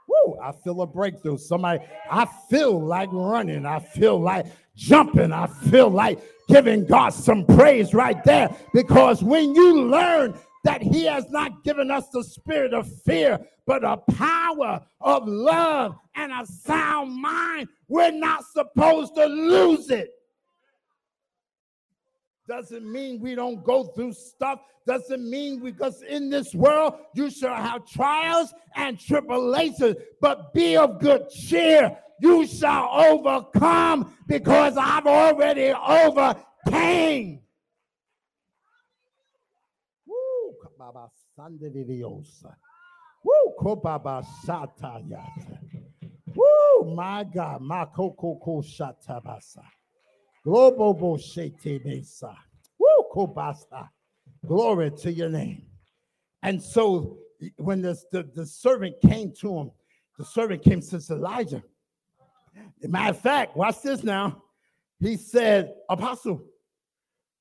Woo, 0.07 0.37
I 0.41 0.51
feel 0.63 0.81
a 0.81 0.87
breakthrough. 0.87 1.37
Somebody, 1.37 1.83
I 2.09 2.25
feel 2.49 2.79
like 2.79 3.09
running. 3.11 3.65
I 3.65 3.79
feel 3.79 4.19
like 4.19 4.45
jumping. 4.75 5.31
I 5.31 5.47
feel 5.47 5.89
like 5.89 6.19
giving 6.47 6.85
God 6.85 7.09
some 7.09 7.45
praise 7.45 7.93
right 7.93 8.23
there. 8.23 8.55
Because 8.73 9.23
when 9.23 9.55
you 9.55 9.83
learn 9.83 10.35
that 10.63 10.81
He 10.81 11.05
has 11.05 11.29
not 11.29 11.63
given 11.63 11.91
us 11.91 12.07
the 12.09 12.23
spirit 12.23 12.73
of 12.73 12.89
fear, 13.03 13.39
but 13.65 13.83
a 13.83 13.97
power 13.97 14.81
of 15.01 15.27
love 15.27 15.95
and 16.15 16.31
a 16.31 16.45
sound 16.45 17.21
mind. 17.21 17.67
We're 17.87 18.11
not 18.11 18.43
supposed 18.53 19.15
to 19.15 19.25
lose 19.25 19.89
it. 19.89 20.09
Doesn't 22.47 22.89
mean 22.91 23.21
we 23.21 23.35
don't 23.35 23.63
go 23.63 23.85
through 23.85 24.13
stuff. 24.13 24.59
Doesn't 24.85 25.29
mean 25.29 25.61
because 25.61 26.01
in 26.01 26.29
this 26.29 26.53
world 26.53 26.95
you 27.15 27.29
shall 27.29 27.55
have 27.55 27.85
trials 27.85 28.53
and 28.75 28.99
tribulations, 28.99 29.95
but 30.19 30.53
be 30.53 30.75
of 30.75 30.99
good 30.99 31.29
cheer. 31.29 31.97
You 32.19 32.45
shall 32.45 32.89
overcome 32.93 34.13
because 34.27 34.75
I've 34.77 35.07
already 35.07 35.71
overcame. 35.71 37.42
Woo! 41.37 42.55
Woo, 43.23 43.53
kobaba 43.59 44.25
sataya. 44.45 45.25
Woo, 46.35 46.95
my 46.95 47.23
God, 47.23 47.61
my 47.61 47.85
koko 47.85 48.35
ko 48.43 48.61
shatabasa. 48.61 49.63
Global 50.43 50.93
bo 50.93 51.15
shete 51.15 51.83
mesa. 51.85 52.35
Woo, 52.77 53.05
kobasa. 53.13 53.89
Glory 54.45 54.91
to 54.91 55.11
your 55.11 55.29
name. 55.29 55.63
And 56.41 56.61
so 56.61 57.17
when 57.57 57.81
the, 57.81 57.97
the, 58.11 58.45
servant 58.45 58.95
came 59.01 59.31
to 59.39 59.57
him, 59.57 59.71
the 60.17 60.25
servant 60.25 60.63
came 60.63 60.81
to 60.81 61.01
Elijah. 61.09 61.63
matter 62.81 63.09
of 63.11 63.19
fact, 63.19 63.55
watch 63.55 63.81
this 63.81 64.03
now. 64.03 64.43
He 64.99 65.15
said, 65.17 65.73
Apostle, 65.89 66.43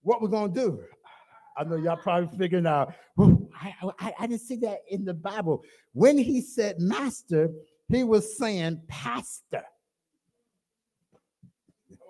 what 0.03 0.23
we're 0.23 0.29
going 0.29 0.55
to 0.55 0.61
do? 0.61 0.85
I 1.57 1.65
know 1.65 1.77
y'all 1.77 1.97
probably 1.97 2.37
figuring 2.37 2.67
out, 2.67 2.95
I, 3.19 3.75
I, 3.99 4.13
I, 4.21 4.27
didn't 4.27 4.43
see 4.43 4.57
that 4.57 4.79
in 4.89 5.05
the 5.05 5.15
Bible. 5.15 5.63
When 5.93 6.17
he 6.17 6.41
said 6.41 6.77
master, 6.79 7.51
he 7.89 8.05
was 8.05 8.39
saying 8.39 8.81
pastor. 8.89 9.65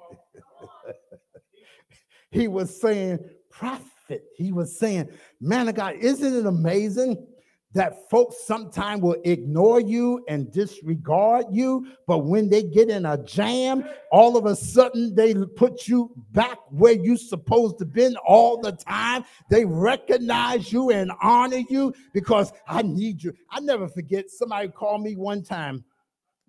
he 2.30 2.48
was 2.48 2.80
saying 2.80 3.18
prophet. 3.50 4.24
He 4.36 4.52
was 4.52 4.78
saying, 4.78 5.08
man 5.40 5.68
of 5.68 5.74
God, 5.74 5.96
isn't 5.96 6.34
it 6.34 6.46
amazing 6.46 7.26
that 7.74 8.10
folks 8.10 8.44
sometimes 8.44 9.02
will 9.02 9.20
ignore 9.24 9.80
you 9.80 10.24
and 10.28 10.52
disregard 10.52 11.46
you, 11.50 11.86
but 12.06 12.18
when 12.18 12.48
they 12.48 12.62
get 12.62 12.90
in 12.90 13.06
a 13.06 13.16
jam, 13.24 13.84
all 14.10 14.36
of 14.36 14.46
a 14.46 14.54
sudden 14.54 15.14
they 15.14 15.34
put 15.34 15.88
you 15.88 16.10
back 16.32 16.58
where 16.70 16.92
you 16.92 17.16
supposed 17.16 17.78
to 17.78 17.84
been 17.84 18.16
all 18.26 18.60
the 18.60 18.72
time. 18.72 19.24
They 19.48 19.64
recognize 19.64 20.72
you 20.72 20.90
and 20.90 21.10
honor 21.22 21.62
you 21.68 21.94
because 22.12 22.52
I 22.66 22.82
need 22.82 23.22
you. 23.22 23.32
I 23.50 23.60
never 23.60 23.88
forget 23.88 24.30
somebody 24.30 24.68
called 24.68 25.02
me 25.02 25.16
one 25.16 25.42
time. 25.42 25.84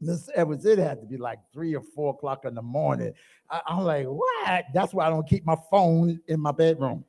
Miss 0.01 0.29
Edwards, 0.35 0.65
it 0.65 0.79
had 0.79 0.99
to 0.99 1.07
be 1.07 1.15
like 1.15 1.39
three 1.53 1.73
or 1.75 1.83
four 1.95 2.13
o'clock 2.13 2.43
in 2.43 2.55
the 2.55 2.61
morning. 2.61 3.13
I, 3.49 3.61
I'm 3.67 3.83
like, 3.83 4.05
what? 4.05 4.65
That's 4.73 4.93
why 4.93 5.07
I 5.07 5.09
don't 5.09 5.27
keep 5.27 5.45
my 5.45 5.55
phone 5.71 6.19
in 6.27 6.41
my 6.41 6.51
bedroom. 6.51 7.05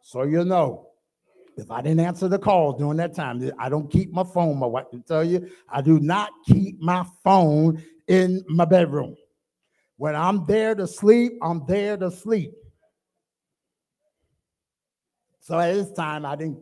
So 0.00 0.22
you 0.22 0.44
know. 0.44 0.88
If 1.56 1.70
I 1.70 1.80
didn't 1.80 2.00
answer 2.00 2.28
the 2.28 2.38
call 2.38 2.74
during 2.74 2.98
that 2.98 3.14
time, 3.14 3.50
I 3.58 3.68
don't 3.68 3.90
keep 3.90 4.12
my 4.12 4.24
phone. 4.24 4.58
My 4.58 4.66
wife 4.66 4.90
can 4.90 5.02
tell 5.02 5.24
you, 5.24 5.48
I 5.68 5.80
do 5.80 5.98
not 5.98 6.30
keep 6.46 6.78
my 6.80 7.04
phone 7.24 7.82
in 8.08 8.44
my 8.48 8.66
bedroom. 8.66 9.16
When 9.96 10.14
I'm 10.14 10.44
there 10.44 10.74
to 10.74 10.86
sleep, 10.86 11.32
I'm 11.42 11.64
there 11.66 11.96
to 11.96 12.10
sleep. 12.10 12.52
So 15.40 15.58
at 15.58 15.72
this 15.72 15.92
time, 15.92 16.26
I 16.26 16.36
didn't. 16.36 16.58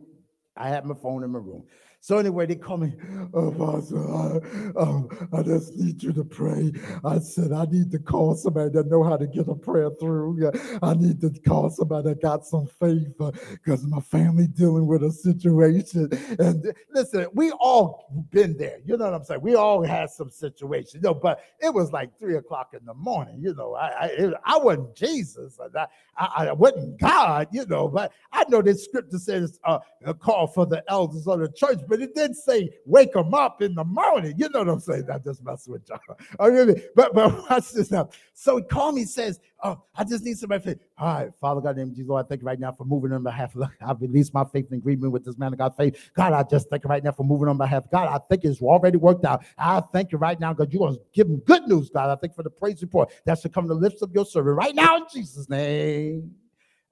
I 0.55 0.69
had 0.69 0.85
my 0.85 0.95
phone 0.95 1.23
in 1.23 1.31
my 1.31 1.39
room. 1.39 1.65
So 2.05 2.19
anyway, 2.19 2.45
they 2.45 2.53
call 2.53 2.77
me, 2.77 2.93
oh, 3.33 3.49
Pastor, 3.49 3.97
I, 3.97 4.79
um, 4.79 5.09
I 5.33 5.41
just 5.41 5.75
need 5.75 6.03
you 6.03 6.13
to 6.13 6.23
pray. 6.23 6.71
I 7.03 7.17
said, 7.17 7.51
I 7.51 7.65
need 7.65 7.89
to 7.93 7.97
call 7.97 8.35
somebody 8.35 8.69
that 8.73 8.91
know 8.91 9.01
how 9.01 9.17
to 9.17 9.25
get 9.25 9.47
a 9.47 9.55
prayer 9.55 9.89
through. 9.99 10.51
I 10.83 10.93
need 10.93 11.19
to 11.21 11.31
call 11.47 11.71
somebody 11.71 12.09
that 12.09 12.21
got 12.21 12.45
some 12.45 12.67
faith 12.67 13.07
because 13.17 13.83
uh, 13.83 13.87
my 13.87 14.01
family 14.01 14.45
dealing 14.45 14.85
with 14.85 15.01
a 15.01 15.11
situation. 15.11 16.09
And 16.37 16.71
listen, 16.93 17.25
we 17.33 17.49
all 17.53 18.25
been 18.29 18.55
there. 18.55 18.77
You 18.85 18.97
know 18.97 19.05
what 19.05 19.15
I'm 19.15 19.23
saying? 19.23 19.41
We 19.41 19.55
all 19.55 19.81
had 19.81 20.11
some 20.11 20.29
situations. 20.29 20.93
You 20.93 21.01
know, 21.01 21.15
but 21.15 21.39
it 21.59 21.73
was 21.73 21.91
like 21.91 22.19
three 22.19 22.35
o'clock 22.35 22.75
in 22.79 22.85
the 22.85 22.93
morning. 22.93 23.39
You 23.41 23.55
know, 23.55 23.73
I 23.73 23.87
I, 23.87 24.05
it, 24.09 24.33
I 24.45 24.57
wasn't 24.59 24.95
Jesus. 24.95 25.57
I, 25.59 25.87
I, 26.17 26.49
I 26.49 26.51
wasn't 26.53 26.99
God. 26.99 27.47
You 27.51 27.65
know, 27.65 27.87
but 27.87 28.11
I 28.31 28.43
know 28.47 28.61
this 28.61 28.85
scripture 28.85 29.17
says 29.17 29.59
uh, 29.63 29.79
a 30.05 30.13
call 30.13 30.45
for 30.45 30.67
the 30.67 30.83
elders 30.87 31.25
of 31.25 31.39
the 31.39 31.49
church, 31.49 31.79
but 31.87 31.94
but 31.95 32.03
it 32.03 32.13
did 32.13 32.35
say 32.35 32.69
wake 32.85 33.13
them 33.13 33.33
up 33.33 33.61
in 33.61 33.73
the 33.73 33.83
morning. 33.85 34.33
You 34.37 34.49
know 34.49 34.59
what 34.59 34.67
I'm 34.69 34.79
saying? 34.81 35.09
I 35.09 35.17
just 35.17 35.41
mess 35.45 35.65
with 35.65 35.87
y'all. 35.87 35.99
I 36.39 36.47
really, 36.47 36.81
but 36.93 37.13
but 37.13 37.33
watch 37.49 37.71
this 37.71 37.89
now. 37.89 38.09
So 38.33 38.57
he 38.57 38.63
called 38.63 38.95
me, 38.95 39.05
says, 39.05 39.39
Oh, 39.63 39.81
I 39.95 40.03
just 40.03 40.25
need 40.25 40.37
somebody 40.37 40.61
Faith. 40.61 40.79
All 40.97 41.07
right, 41.07 41.29
Father 41.39 41.61
God, 41.61 41.77
name 41.77 41.91
Jesus, 41.91 42.09
Lord, 42.09 42.25
I 42.25 42.27
thank 42.27 42.41
you 42.41 42.47
right 42.47 42.59
now 42.59 42.73
for 42.73 42.83
moving 42.83 43.13
on 43.13 43.23
behalf 43.23 43.55
of 43.55 43.69
I've 43.81 44.01
released 44.01 44.33
my 44.33 44.43
faith 44.43 44.65
in 44.71 44.77
agreement 44.77 45.13
with 45.13 45.23
this 45.23 45.37
man 45.37 45.53
of 45.53 45.59
God 45.59 45.73
faith. 45.77 46.11
God, 46.17 46.33
I 46.33 46.43
just 46.43 46.69
thank 46.69 46.83
you 46.83 46.89
right 46.89 47.03
now 47.03 47.13
for 47.13 47.23
moving 47.23 47.47
on 47.47 47.57
behalf. 47.57 47.89
God, 47.89 48.09
I 48.09 48.19
think 48.29 48.43
it's 48.43 48.61
already 48.61 48.97
worked 48.97 49.23
out. 49.23 49.45
I 49.57 49.81
thank 49.93 50.11
you 50.11 50.17
right 50.17 50.37
now, 50.39 50.51
God, 50.51 50.73
you're 50.73 50.85
gonna 50.85 50.99
give 51.13 51.27
him 51.27 51.37
good 51.45 51.63
news, 51.67 51.89
God. 51.89 52.09
I 52.09 52.19
thank 52.19 52.33
you 52.33 52.35
for 52.35 52.43
the 52.43 52.49
praise 52.49 52.81
report 52.81 53.13
that 53.25 53.39
should 53.39 53.53
come 53.53 53.69
to 53.69 53.73
the 53.73 53.79
lips 53.79 54.01
of 54.01 54.11
your 54.13 54.25
servant 54.25 54.57
right 54.57 54.75
now 54.75 54.97
in 54.97 55.03
Jesus' 55.13 55.49
name. 55.49 56.31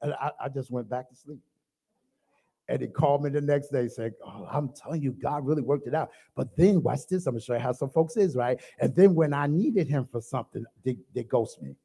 And 0.02 0.14
I, 0.14 0.32
I 0.46 0.50
just 0.50 0.72
went 0.72 0.90
back 0.90 1.10
to 1.10 1.16
sleep. 1.16 1.40
And 2.70 2.82
he 2.82 2.88
called 2.88 3.24
me 3.24 3.30
the 3.30 3.42
next 3.42 3.70
day, 3.70 3.88
saying, 3.88 4.14
Oh, 4.26 4.48
I'm 4.50 4.70
telling 4.74 5.02
you, 5.02 5.12
God 5.12 5.46
really 5.46 5.62
worked 5.62 5.88
it 5.88 5.94
out. 5.94 6.12
But 6.36 6.56
then 6.56 6.82
watch 6.82 7.08
this. 7.10 7.28
I'm 7.28 7.34
gonna 7.34 7.42
show 7.42 7.54
you 7.54 7.60
how 7.60 7.74
some 7.74 7.90
folks 7.90 8.16
is, 8.16 8.36
right? 8.36 8.60
And 8.80 8.96
then 8.96 9.16
when 9.16 9.34
I 9.34 9.48
needed 9.48 9.88
him 9.88 10.08
for 10.10 10.22
something, 10.22 10.64
they, 10.86 10.98
they 11.14 11.24
ghost 11.24 11.62
me. 11.62 11.76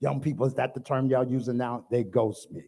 Young 0.00 0.20
people, 0.20 0.46
is 0.46 0.54
that 0.54 0.74
the 0.74 0.80
term 0.80 1.08
y'all 1.10 1.26
using 1.26 1.58
now? 1.58 1.86
They 1.90 2.04
ghost 2.04 2.50
me. 2.50 2.62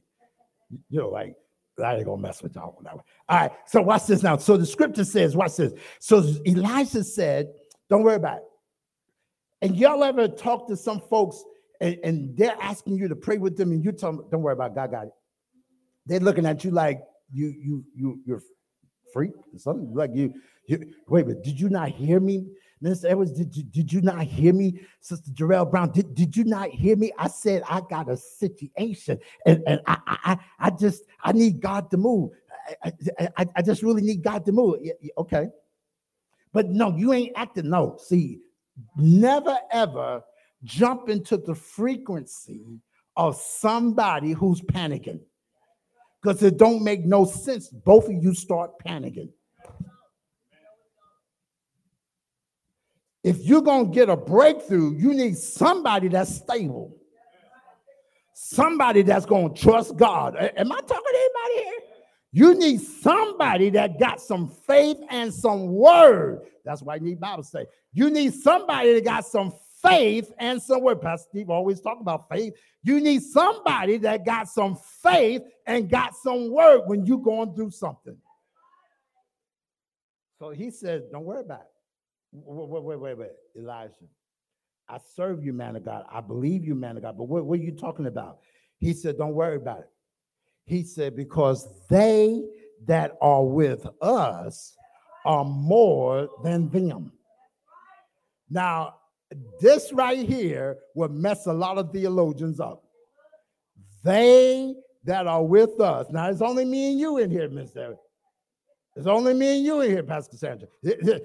You 0.90 1.00
know, 1.00 1.08
like 1.08 1.34
I 1.82 1.96
ain't 1.96 2.04
gonna 2.04 2.20
mess 2.20 2.42
with 2.42 2.54
y'all 2.56 2.74
on 2.76 2.84
that 2.84 2.96
one. 2.96 3.04
All 3.28 3.38
right, 3.38 3.52
so 3.66 3.80
watch 3.80 4.06
this 4.06 4.22
now. 4.22 4.36
So 4.36 4.58
the 4.58 4.66
scripture 4.66 5.04
says, 5.04 5.34
watch 5.34 5.56
this. 5.56 5.72
So 6.00 6.22
Elijah 6.46 7.04
said, 7.04 7.48
Don't 7.88 8.02
worry 8.02 8.16
about 8.16 8.38
it. 8.38 8.44
And 9.62 9.76
y'all 9.76 10.04
ever 10.04 10.28
talk 10.28 10.68
to 10.68 10.76
some 10.76 11.00
folks 11.00 11.42
and, 11.80 11.96
and 12.04 12.36
they're 12.36 12.56
asking 12.60 12.98
you 12.98 13.08
to 13.08 13.16
pray 13.16 13.38
with 13.38 13.56
them, 13.56 13.72
and 13.72 13.82
you 13.82 13.92
tell 13.92 14.12
them, 14.12 14.26
Don't 14.30 14.42
worry 14.42 14.52
about 14.52 14.72
it, 14.72 14.74
God 14.74 14.90
got 14.90 15.06
it 15.06 15.12
they're 16.08 16.20
looking 16.20 16.46
at 16.46 16.64
you 16.64 16.70
like 16.70 17.00
you 17.32 17.54
you 17.56 17.84
you 17.94 18.20
you're 18.24 18.42
freak 19.12 19.30
something 19.56 19.94
like 19.94 20.10
you, 20.14 20.34
you 20.66 20.92
wait 21.06 21.26
but 21.26 21.42
did 21.42 21.60
you 21.60 21.68
not 21.68 21.88
hear 21.88 22.18
me 22.20 22.46
Minister 22.80 23.08
Edwards, 23.08 23.32
did 23.32 23.56
you, 23.56 23.64
did 23.64 23.92
you 23.92 24.00
not 24.00 24.22
hear 24.22 24.52
me? 24.52 24.80
Sister 25.00 25.30
Jarrell 25.32 25.68
Brown, 25.68 25.90
did, 25.90 26.14
did 26.14 26.36
you 26.36 26.44
not 26.44 26.70
hear 26.70 26.96
me? 26.96 27.12
I 27.18 27.28
said 27.28 27.62
I 27.68 27.80
got 27.88 28.08
a 28.08 28.16
situation 28.16 29.18
and, 29.46 29.62
and 29.66 29.80
I, 29.86 29.98
I, 30.06 30.38
I 30.60 30.70
just, 30.70 31.02
I 31.22 31.32
need 31.32 31.60
God 31.60 31.90
to 31.90 31.96
move. 31.96 32.30
I, 32.84 32.92
I, 33.36 33.46
I 33.56 33.62
just 33.62 33.82
really 33.82 34.02
need 34.02 34.22
God 34.22 34.44
to 34.46 34.52
move. 34.52 34.76
Okay. 35.16 35.48
But 36.52 36.68
no, 36.68 36.96
you 36.96 37.12
ain't 37.12 37.32
acting. 37.36 37.68
No, 37.68 37.98
see, 37.98 38.40
never 38.96 39.56
ever 39.72 40.22
jump 40.64 41.08
into 41.08 41.36
the 41.36 41.54
frequency 41.54 42.80
of 43.16 43.36
somebody 43.36 44.32
who's 44.32 44.60
panicking 44.60 45.20
because 46.22 46.42
it 46.42 46.56
don't 46.56 46.82
make 46.82 47.04
no 47.04 47.24
sense. 47.24 47.68
Both 47.68 48.08
of 48.08 48.22
you 48.22 48.34
start 48.34 48.72
panicking. 48.84 49.30
If 53.22 53.40
you're 53.40 53.62
going 53.62 53.86
to 53.86 53.92
get 53.94 54.08
a 54.08 54.16
breakthrough, 54.16 54.94
you 54.96 55.12
need 55.12 55.36
somebody 55.36 56.08
that's 56.08 56.36
stable. 56.36 56.96
Somebody 58.34 59.02
that's 59.02 59.26
going 59.26 59.54
to 59.54 59.60
trust 59.60 59.96
God. 59.96 60.36
Am 60.36 60.72
I 60.72 60.76
talking 60.76 60.86
to 60.88 61.18
anybody 61.18 61.64
here? 61.64 61.80
You 62.30 62.54
need 62.54 62.80
somebody 62.80 63.70
that 63.70 63.98
got 63.98 64.20
some 64.20 64.48
faith 64.48 64.98
and 65.10 65.32
some 65.32 65.68
word. 65.72 66.42
That's 66.64 66.82
why 66.82 66.96
you 66.96 67.00
need 67.00 67.20
Bible 67.20 67.42
say. 67.42 67.66
You 67.92 68.10
need 68.10 68.34
somebody 68.34 68.94
that 68.94 69.04
got 69.04 69.26
some 69.26 69.52
faith 69.82 70.32
and 70.38 70.60
some 70.60 70.82
word. 70.82 71.00
Pastor 71.00 71.28
Steve 71.30 71.50
always 71.50 71.80
talk 71.80 72.00
about 72.00 72.28
faith. 72.28 72.54
You 72.82 73.00
need 73.00 73.22
somebody 73.22 73.96
that 73.98 74.24
got 74.24 74.48
some 74.48 74.78
faith 75.02 75.42
and 75.66 75.90
got 75.90 76.14
some 76.16 76.50
word 76.50 76.82
when 76.86 77.06
you're 77.06 77.18
going 77.18 77.54
through 77.54 77.70
something. 77.70 78.16
So 80.38 80.50
he 80.50 80.70
says, 80.70 81.02
don't 81.10 81.24
worry 81.24 81.40
about 81.40 81.62
it. 81.62 81.66
Wait, 82.32 82.82
wait, 82.82 82.98
wait, 82.98 83.18
wait, 83.18 83.30
Elijah. 83.56 83.94
I 84.88 84.98
serve 85.14 85.44
you, 85.44 85.52
man 85.52 85.76
of 85.76 85.84
God. 85.84 86.04
I 86.10 86.20
believe 86.20 86.64
you, 86.64 86.74
man 86.74 86.96
of 86.96 87.02
God. 87.02 87.18
But 87.18 87.24
what, 87.24 87.44
what 87.44 87.58
are 87.58 87.62
you 87.62 87.72
talking 87.72 88.06
about? 88.06 88.38
He 88.78 88.92
said, 88.92 89.18
don't 89.18 89.34
worry 89.34 89.56
about 89.56 89.80
it. 89.80 89.90
He 90.64 90.82
said, 90.82 91.16
because 91.16 91.68
they 91.88 92.44
that 92.86 93.16
are 93.20 93.44
with 93.44 93.86
us 94.00 94.74
are 95.24 95.44
more 95.44 96.28
than 96.44 96.70
them. 96.70 97.12
Now, 98.48 98.94
this 99.60 99.92
right 99.92 100.26
here 100.26 100.78
will 100.94 101.08
mess 101.08 101.46
a 101.46 101.52
lot 101.52 101.78
of 101.78 101.92
theologians 101.92 102.60
up. 102.60 102.82
They 104.04 104.74
that 105.04 105.26
are 105.26 105.44
with 105.44 105.80
us. 105.80 106.06
Now, 106.10 106.28
it's 106.30 106.42
only 106.42 106.64
me 106.64 106.90
and 106.92 107.00
you 107.00 107.18
in 107.18 107.30
here, 107.30 107.48
Mr. 107.48 107.96
It's 108.96 109.06
only 109.06 109.34
me 109.34 109.56
and 109.58 109.64
you 109.64 109.80
in 109.80 109.90
here, 109.90 110.02
Pastor 110.02 110.36
Sandra. 110.36 110.68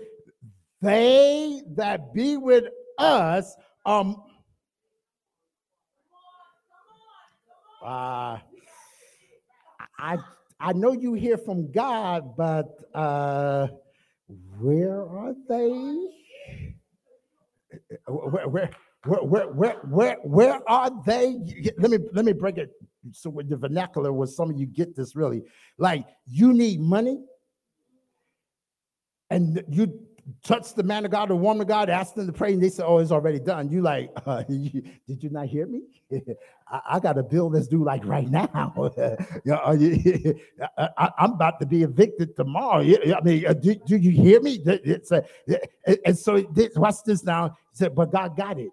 They 0.81 1.61
that 1.77 2.13
be 2.13 2.35
with 2.35 2.65
us 2.97 3.55
um 3.85 4.21
uh 7.81 8.37
I 9.97 10.17
I 10.59 10.73
know 10.73 10.91
you 10.93 11.13
hear 11.13 11.37
from 11.37 11.71
God, 11.71 12.37
but 12.37 12.69
uh, 12.93 13.67
where 14.59 15.01
are 15.01 15.33
they? 15.49 16.07
Where, 18.07 18.47
where, 18.47 18.69
where, 19.05 19.47
where, 19.47 19.77
where, 19.83 20.17
where 20.23 20.69
are 20.69 20.91
they? 21.05 21.37
Let 21.77 21.91
me 21.91 21.97
let 22.13 22.25
me 22.25 22.33
break 22.33 22.57
it 22.57 22.71
so 23.11 23.29
with 23.29 23.49
the 23.49 23.57
vernacular 23.57 24.13
where 24.13 24.27
some 24.27 24.49
of 24.49 24.57
you 24.57 24.65
get 24.65 24.95
this 24.95 25.15
really. 25.15 25.43
Like 25.77 26.05
you 26.25 26.53
need 26.53 26.79
money, 26.79 27.19
and 29.29 29.63
you 29.69 29.99
touched 30.43 30.75
the 30.75 30.83
man 30.83 31.05
of 31.05 31.11
God, 31.11 31.29
the 31.29 31.35
woman 31.35 31.61
of 31.61 31.67
God, 31.67 31.89
asked 31.89 32.15
them 32.15 32.27
to 32.27 32.33
pray, 32.33 32.53
and 32.53 32.61
they 32.61 32.69
said, 32.69 32.85
"Oh, 32.85 32.99
it's 32.99 33.11
already 33.11 33.39
done." 33.39 33.69
You 33.69 33.81
like, 33.81 34.11
uh, 34.25 34.43
you, 34.47 34.83
did 35.07 35.23
you 35.23 35.29
not 35.29 35.47
hear 35.47 35.65
me? 35.67 35.81
I, 36.67 36.81
I, 36.91 36.99
got 36.99 37.17
a 37.17 37.23
bill 37.23 37.49
that's 37.49 37.67
due 37.67 37.83
like 37.83 38.05
right 38.05 38.29
now. 38.29 38.49
you 39.45 39.53
I, 40.77 41.11
am 41.19 41.33
about 41.33 41.59
to 41.59 41.65
be 41.65 41.83
evicted 41.83 42.35
tomorrow. 42.35 42.81
I 42.81 43.21
mean, 43.21 43.45
uh, 43.45 43.53
do, 43.53 43.75
do, 43.75 43.97
you 43.97 44.11
hear 44.11 44.41
me? 44.41 44.61
It's 44.65 45.11
a, 45.11 45.23
and 46.05 46.17
so 46.17 46.41
this, 46.41 46.75
watch 46.75 46.95
this 47.05 47.23
now. 47.23 47.57
He 47.71 47.77
said, 47.77 47.95
"But 47.95 48.11
God 48.11 48.37
got 48.37 48.59
it. 48.59 48.71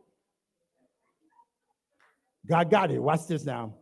God 2.47 2.71
got 2.71 2.91
it." 2.91 2.99
Watch 3.01 3.27
this 3.27 3.45
now. 3.45 3.75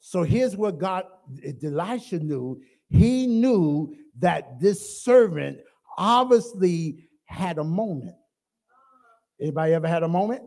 So 0.00 0.22
here's 0.22 0.56
what 0.56 0.78
God, 0.78 1.04
Elisha 1.62 2.18
knew. 2.18 2.60
He 2.88 3.26
knew 3.26 3.94
that 4.20 4.60
this 4.60 5.02
servant 5.02 5.58
obviously 5.98 7.08
had 7.26 7.58
a 7.58 7.64
moment. 7.64 8.16
Anybody 9.40 9.74
ever 9.74 9.86
had 9.86 10.02
a 10.02 10.08
moment? 10.08 10.42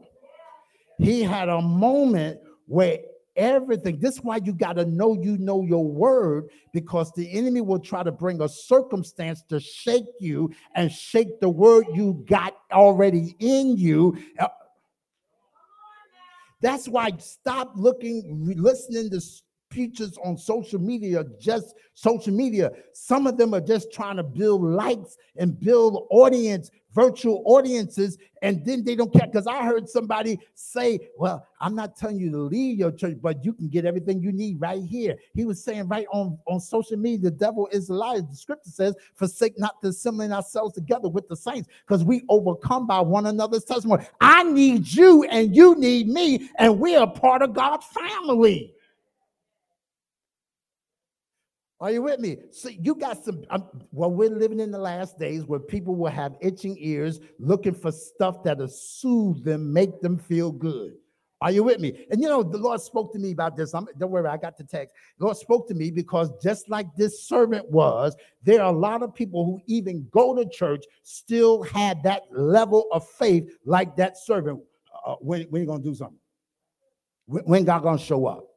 He 0.98 1.22
had 1.22 1.50
a 1.50 1.62
moment 1.62 2.40
where 2.66 3.00
everything, 3.36 4.00
this 4.00 4.16
is 4.16 4.24
why 4.24 4.38
you 4.44 4.54
got 4.54 4.74
to 4.74 4.86
know 4.86 5.14
you 5.14 5.38
know 5.38 5.64
your 5.64 5.86
word 5.86 6.50
because 6.74 7.12
the 7.14 7.32
enemy 7.32 7.62
will 7.62 7.80
try 7.80 8.04
to 8.04 8.12
bring 8.12 8.42
a 8.42 8.50
circumstance 8.50 9.44
to 9.50 9.60
shake 9.60 10.06
you 10.20 10.52
and 10.76 10.92
shake 10.92 11.40
the 11.40 11.50
word 11.50 11.86
you 11.94 12.24
got 12.28 12.56
already 12.72 13.36
in 13.40 13.78
you. 13.78 14.18
That's 16.62 16.88
why 16.88 17.12
stop 17.18 17.74
looking, 17.76 18.54
listening 18.58 19.10
to 19.12 19.22
preachers 19.72 20.18
on 20.24 20.38
social 20.38 20.80
media, 20.80 21.24
just 21.40 21.74
social 21.94 22.34
media. 22.34 22.72
Some 22.94 23.26
of 23.26 23.38
them 23.38 23.54
are 23.54 23.62
just 23.62 23.92
trying 23.92 24.18
to 24.18 24.24
build 24.24 24.64
likes 24.64 25.18
and 25.38 25.60
build 25.60 26.08
audience, 26.12 26.70
virtual 26.94 27.42
audiences, 27.46 28.18
and 28.42 28.66
then 28.66 28.84
they 28.84 28.96
don't 28.96 29.12
care. 29.14 29.28
Because 29.28 29.48
I 29.48 29.64
heard 29.64 29.88
somebody 29.88 30.40
say, 30.54 31.00
Well, 31.18 31.48
I'm 31.60 31.76
not 31.76 31.96
telling 31.96 32.20
you 32.20 32.32
to 32.32 32.38
leave 32.38 32.78
your 32.78 32.92
church, 32.92 33.18
but 33.22 33.44
you 33.46 33.54
can 33.54 33.70
get 33.70 33.86
everything 33.86 34.22
you 34.22 34.32
need 34.32 34.60
right 34.60 34.84
here. 34.84 35.16
He 35.34 35.46
was 35.46 35.64
saying 35.64 35.88
right 35.88 36.08
on, 36.12 36.38
on 36.48 36.60
social 36.60 36.98
media, 36.98 37.20
the 37.20 37.32
devil 37.32 37.68
is 37.72 37.90
a 37.90 37.94
liar. 37.94 38.22
The 38.22 38.36
scripture 38.36 38.70
says, 38.70 38.96
Forsake 39.16 39.58
not 39.58 39.82
to 39.82 39.90
assembling 39.90 40.34
ourselves 40.34 40.76
together 40.76 41.08
with 41.08 41.28
the 41.30 41.36
saints, 41.36 41.70
because 41.88 42.04
we 42.04 42.24
overcome 42.30 42.88
by 42.88 43.00
one 43.00 43.28
another's 43.28 43.64
testimony. 43.64 44.06
I 44.20 44.44
need 44.44 44.88
you 44.92 45.24
and 45.24 45.56
you 45.56 45.76
need 45.76 46.08
me, 46.08 46.50
and 46.58 46.80
we 46.80 46.96
are 46.96 47.10
part 47.10 47.42
of 47.42 47.54
God's 47.54 47.86
family. 47.88 48.76
Are 51.82 51.90
you 51.90 52.04
with 52.04 52.20
me? 52.20 52.38
So 52.52 52.70
you 52.70 52.94
got 52.94 53.26
some. 53.26 53.44
Um, 53.50 53.68
well, 53.92 54.12
we're 54.12 54.30
living 54.30 54.60
in 54.60 54.70
the 54.70 54.78
last 54.78 55.18
days 55.18 55.46
where 55.46 55.60
people 55.60 55.96
will 55.96 56.12
have 56.12 56.36
itching 56.40 56.78
ears, 56.80 57.20
looking 57.40 57.74
for 57.74 57.92
stuff 57.92 58.44
that'll 58.44 58.68
soothe 58.68 59.44
them, 59.44 59.74
make 59.74 60.00
them 60.00 60.20
feel 60.20 60.52
good. 60.52 60.94
Are 61.42 61.50
you 61.50 61.64
with 61.64 61.80
me? 61.80 62.06
And 62.12 62.22
you 62.22 62.30
know, 62.30 62.44
the 62.44 62.60
Lord 62.60 62.80
spoke 62.82 63.12
to 63.14 63.20
me 63.20 63.32
about 63.32 63.58
this. 63.58 63.74
I'm, 63.74 63.88
don't 63.98 64.12
worry, 64.12 64.30
I 64.30 64.38
got 64.38 64.60
the 64.60 64.64
text. 64.64 64.94
The 65.18 65.26
Lord 65.26 65.38
spoke 65.38 65.68
to 65.70 65.74
me 65.74 65.90
because 65.90 66.30
just 66.44 66.70
like 66.70 66.86
this 66.96 67.28
servant 67.28 67.68
was, 67.68 68.16
there 68.44 68.62
are 68.62 68.72
a 68.72 68.78
lot 68.78 69.02
of 69.02 69.16
people 69.16 69.44
who 69.44 69.60
even 69.66 70.08
go 70.12 70.36
to 70.36 70.48
church 70.48 70.86
still 71.02 71.64
had 71.64 72.04
that 72.04 72.22
level 72.30 72.90
of 72.92 73.10
faith 73.10 73.50
like 73.66 73.96
that 73.96 74.20
servant. 74.20 74.62
Uh, 75.04 75.16
when 75.16 75.42
when 75.50 75.64
you 75.64 75.68
gonna 75.68 75.82
do 75.82 75.96
something? 75.96 76.20
When, 77.26 77.44
when 77.46 77.66
God 77.66 77.82
gonna 77.82 77.98
show 77.98 78.28
up? 78.28 78.51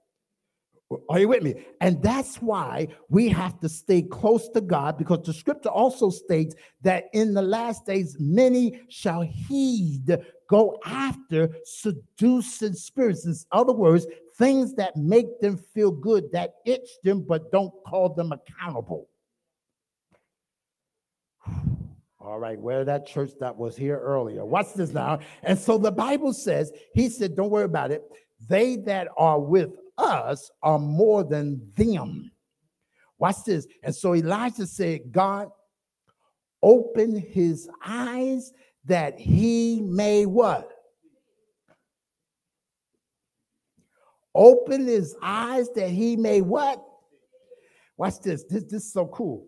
Are 1.09 1.19
you 1.19 1.29
with 1.29 1.43
me? 1.43 1.55
And 1.81 2.03
that's 2.03 2.37
why 2.37 2.89
we 3.09 3.29
have 3.29 3.61
to 3.61 3.69
stay 3.69 4.03
close 4.03 4.49
to 4.51 4.61
God 4.61 4.99
because 4.99 5.25
the 5.25 5.33
scripture 5.33 5.69
also 5.69 6.11
states 6.11 6.55
that 6.83 7.05
in 7.13 7.35
the 7.35 7.43
last 7.43 7.87
days, 7.87 8.17
many 8.19 8.81
shall 8.89 9.23
heed, 9.23 10.17
go 10.49 10.79
after 10.85 11.57
seducing 11.65 12.75
spirits. 12.75 13.27
In 13.27 13.35
other 13.53 13.73
words, 13.73 14.07
things 14.37 14.75
that 14.75 14.97
make 14.97 15.41
them 15.41 15.57
feel 15.57 15.91
good, 15.91 16.31
that 16.33 16.55
itch 16.65 16.89
them, 17.03 17.23
but 17.23 17.51
don't 17.53 17.73
call 17.87 18.15
them 18.15 18.33
accountable. 18.33 19.09
All 22.21 22.39
right, 22.39 22.59
where 22.59 22.85
that 22.85 23.07
church 23.07 23.33
that 23.41 23.57
was 23.57 23.77
here 23.77 23.99
earlier. 23.99 24.45
Watch 24.45 24.73
this 24.75 24.93
now. 24.93 25.19
And 25.43 25.59
so 25.59 25.77
the 25.77 25.93
Bible 25.93 26.33
says, 26.33 26.73
He 26.95 27.09
said, 27.09 27.37
Don't 27.37 27.51
worry 27.51 27.65
about 27.65 27.91
it. 27.91 28.03
They 28.49 28.77
that 28.77 29.09
are 29.17 29.39
with 29.39 29.71
us 29.99 30.51
are 30.63 30.79
more 30.79 31.25
than 31.25 31.61
them. 31.77 32.31
Watch 33.19 33.45
this. 33.47 33.67
And 33.83 33.95
so 33.95 34.15
Elijah 34.15 34.67
said, 34.67 35.13
God, 35.13 35.51
open 36.63 37.17
his 37.17 37.69
eyes 37.85 38.53
that 38.85 39.19
he 39.19 39.83
may 39.83 40.27
what? 40.27 40.71
Open 44.35 44.87
his 44.87 45.15
eyes 45.23 45.69
that 45.77 45.91
he 45.91 46.17
may 46.17 46.41
what? 46.41 46.85
Watch 47.97 48.21
this. 48.21 48.45
This, 48.45 48.65
this 48.65 48.85
is 48.85 48.93
so 48.93 49.07
cool. 49.07 49.47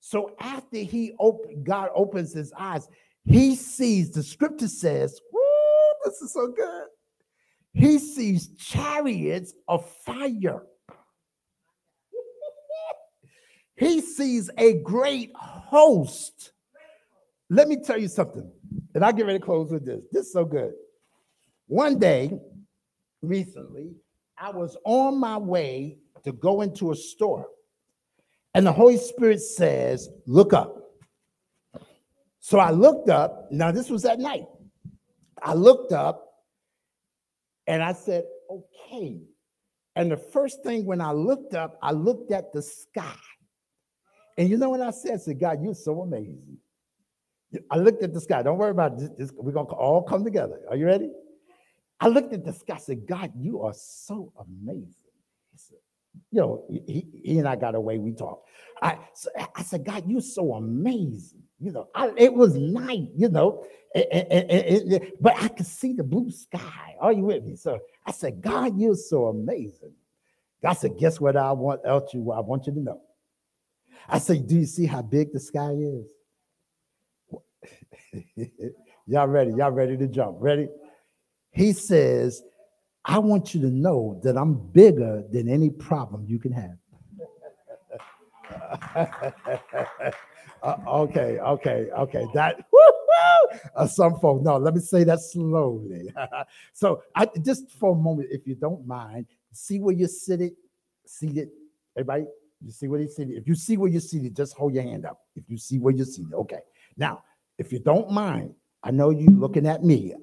So 0.00 0.34
after 0.40 0.78
he 0.78 1.12
open, 1.20 1.62
God 1.62 1.90
opens 1.94 2.32
his 2.32 2.52
eyes, 2.58 2.88
he 3.24 3.54
sees 3.54 4.10
the 4.10 4.22
scripture 4.22 4.68
says, 4.68 5.20
Woo, 5.32 5.40
this 6.04 6.20
is 6.20 6.32
so 6.32 6.48
good 6.48 6.88
he 7.74 7.98
sees 7.98 8.48
chariots 8.56 9.52
of 9.66 9.88
fire. 10.06 10.62
he 13.76 14.00
sees 14.00 14.48
a 14.56 14.74
great 14.74 15.32
host. 15.34 16.52
Let 17.50 17.68
me 17.68 17.82
tell 17.84 17.98
you 17.98 18.08
something. 18.08 18.50
And 18.94 19.04
I 19.04 19.10
get 19.10 19.26
ready 19.26 19.40
to 19.40 19.44
close 19.44 19.72
with 19.72 19.84
this. 19.84 20.02
This 20.12 20.26
is 20.26 20.32
so 20.32 20.44
good. 20.44 20.72
One 21.66 21.98
day, 21.98 22.38
recently, 23.22 23.90
I 24.38 24.50
was 24.50 24.76
on 24.84 25.18
my 25.18 25.36
way 25.36 25.98
to 26.22 26.32
go 26.32 26.60
into 26.62 26.92
a 26.92 26.96
store, 26.96 27.46
and 28.54 28.64
the 28.64 28.72
Holy 28.72 28.98
Spirit 28.98 29.40
says, 29.40 30.08
Look 30.26 30.52
up. 30.52 30.76
So 32.38 32.58
I 32.58 32.70
looked 32.70 33.08
up. 33.08 33.48
Now, 33.50 33.72
this 33.72 33.90
was 33.90 34.04
at 34.04 34.20
night. 34.20 34.44
I 35.42 35.54
looked 35.54 35.92
up 35.92 36.33
and 37.66 37.82
I 37.82 37.92
said, 37.92 38.24
Okay. 38.50 39.20
And 39.96 40.10
the 40.10 40.16
first 40.16 40.62
thing 40.62 40.84
when 40.86 41.00
I 41.00 41.12
looked 41.12 41.54
up, 41.54 41.78
I 41.82 41.92
looked 41.92 42.32
at 42.32 42.52
the 42.52 42.62
sky. 42.62 43.14
And 44.36 44.48
you 44.48 44.56
know 44.56 44.70
what 44.70 44.80
I 44.80 44.90
said? 44.90 45.12
I 45.12 45.16
said, 45.18 45.38
God, 45.38 45.62
you're 45.62 45.74
so 45.74 46.02
amazing. 46.02 46.58
I 47.70 47.76
looked 47.76 48.02
at 48.02 48.12
the 48.12 48.20
sky. 48.20 48.42
Don't 48.42 48.58
worry 48.58 48.72
about 48.72 48.98
this. 48.98 49.30
We're 49.36 49.52
going 49.52 49.68
to 49.68 49.74
all 49.74 50.02
come 50.02 50.24
together. 50.24 50.58
Are 50.68 50.76
you 50.76 50.86
ready? 50.86 51.10
I 52.00 52.08
looked 52.08 52.32
at 52.32 52.44
the 52.44 52.52
sky. 52.52 52.74
I 52.74 52.78
said, 52.78 53.06
God, 53.06 53.32
you 53.38 53.62
are 53.62 53.72
so 53.74 54.32
amazing. 54.36 54.94
You 56.30 56.40
know, 56.40 56.64
he, 56.68 57.06
he, 57.24 57.38
and 57.38 57.48
I 57.48 57.56
got 57.56 57.74
away. 57.74 57.98
We 57.98 58.12
talked. 58.12 58.48
I, 58.82 58.98
so 59.14 59.30
I 59.54 59.62
said, 59.62 59.84
God, 59.84 60.04
you're 60.06 60.20
so 60.20 60.54
amazing. 60.54 61.42
You 61.60 61.72
know, 61.72 61.88
I, 61.94 62.12
it 62.16 62.34
was 62.34 62.54
night, 62.56 63.08
you 63.16 63.28
know, 63.28 63.64
and, 63.94 64.04
and, 64.12 64.50
and, 64.50 65.12
but 65.20 65.34
I 65.40 65.48
could 65.48 65.66
see 65.66 65.92
the 65.92 66.02
blue 66.02 66.30
sky. 66.30 66.96
Are 67.00 67.12
you 67.12 67.22
with 67.22 67.44
me? 67.44 67.56
So 67.56 67.78
I 68.04 68.10
said, 68.10 68.42
God, 68.42 68.78
you're 68.78 68.96
so 68.96 69.26
amazing. 69.26 69.94
God 70.62 70.72
said, 70.74 70.98
guess 70.98 71.20
what 71.20 71.36
I 71.36 71.52
want 71.52 71.82
else 71.84 72.12
you 72.12 72.32
I 72.32 72.40
want 72.40 72.66
you 72.66 72.74
to 72.74 72.80
know. 72.80 73.00
I 74.08 74.18
said, 74.18 74.46
do 74.46 74.56
you 74.56 74.66
see 74.66 74.86
how 74.86 75.02
big 75.02 75.32
the 75.32 75.40
sky 75.40 75.72
is? 75.72 76.06
y'all 79.06 79.26
ready? 79.26 79.52
Y'all 79.52 79.70
ready 79.70 79.96
to 79.96 80.06
jump? 80.08 80.36
Ready? 80.40 80.68
He 81.50 81.72
says, 81.72 82.42
I 83.04 83.18
want 83.18 83.54
you 83.54 83.60
to 83.62 83.70
know 83.70 84.20
that 84.22 84.36
I'm 84.36 84.54
bigger 84.54 85.24
than 85.30 85.48
any 85.48 85.70
problem 85.70 86.24
you 86.26 86.38
can 86.38 86.52
have. 86.52 86.76
uh, 90.62 90.76
okay, 90.86 91.38
okay, 91.38 91.90
okay. 91.96 92.26
That 92.34 92.64
uh, 93.76 93.86
some 93.86 94.18
folks. 94.20 94.44
No, 94.44 94.56
let 94.56 94.74
me 94.74 94.80
say 94.80 95.04
that 95.04 95.20
slowly. 95.20 96.12
so, 96.72 97.02
I 97.14 97.28
just 97.42 97.70
for 97.72 97.92
a 97.92 97.94
moment, 97.94 98.28
if 98.30 98.46
you 98.46 98.54
don't 98.54 98.86
mind, 98.86 99.26
see 99.52 99.80
where 99.80 99.94
you're 99.94 100.08
seated. 100.08 100.52
Seated, 101.06 101.50
everybody. 101.96 102.26
You 102.64 102.70
see 102.70 102.88
where 102.88 103.00
you're 103.00 103.10
seated. 103.10 103.36
If 103.36 103.46
you 103.46 103.54
see 103.54 103.76
where 103.76 103.90
you're 103.90 104.00
seated, 104.00 104.34
just 104.34 104.56
hold 104.56 104.72
your 104.72 104.82
hand 104.82 105.04
up. 105.04 105.20
If 105.36 105.44
you 105.48 105.58
see 105.58 105.78
where 105.78 105.92
you're 105.92 106.06
seated, 106.06 106.32
okay. 106.32 106.60
Now, 106.96 107.22
if 107.58 107.72
you 107.72 107.78
don't 107.78 108.10
mind, 108.10 108.54
I 108.82 108.90
know 108.90 109.10
you 109.10 109.28
looking 109.28 109.66
at 109.66 109.84
me. 109.84 110.14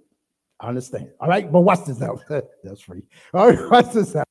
I 0.62 0.68
understand. 0.68 1.10
All 1.20 1.28
right, 1.28 1.52
but 1.52 1.62
watch 1.62 1.86
this 1.86 2.00
now. 2.00 2.20
That's 2.64 2.82
free. 2.82 3.02
All 3.34 3.50
right, 3.50 3.70
watch 3.72 3.94
this 3.94 4.14
now. 4.14 4.24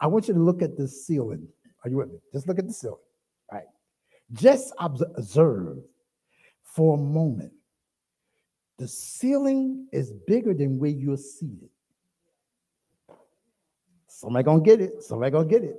I 0.00 0.06
want 0.06 0.28
you 0.28 0.34
to 0.34 0.40
look 0.40 0.62
at 0.62 0.76
the 0.76 0.88
ceiling. 0.88 1.46
Are 1.84 1.90
you 1.90 1.98
with 1.98 2.08
me? 2.08 2.18
Just 2.32 2.48
look 2.48 2.58
at 2.58 2.66
the 2.66 2.72
ceiling. 2.72 2.98
All 3.52 3.58
right. 3.58 3.66
Just 4.32 4.72
observe 4.78 5.78
for 6.62 6.94
a 6.94 7.00
moment. 7.00 7.52
The 8.78 8.88
ceiling 8.88 9.86
is 9.92 10.12
bigger 10.26 10.54
than 10.54 10.78
where 10.78 10.90
you're 10.90 11.18
seated. 11.18 11.68
Somebody 14.08 14.44
gonna 14.44 14.62
get 14.62 14.80
it. 14.80 15.02
Somebody 15.02 15.30
gonna 15.30 15.48
get 15.48 15.64
it. 15.64 15.76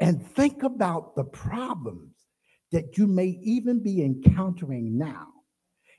And 0.00 0.24
think 0.34 0.64
about 0.64 1.14
the 1.14 1.24
problems 1.24 2.14
that 2.72 2.98
you 2.98 3.06
may 3.06 3.38
even 3.42 3.82
be 3.82 4.02
encountering 4.02 4.98
now. 4.98 5.28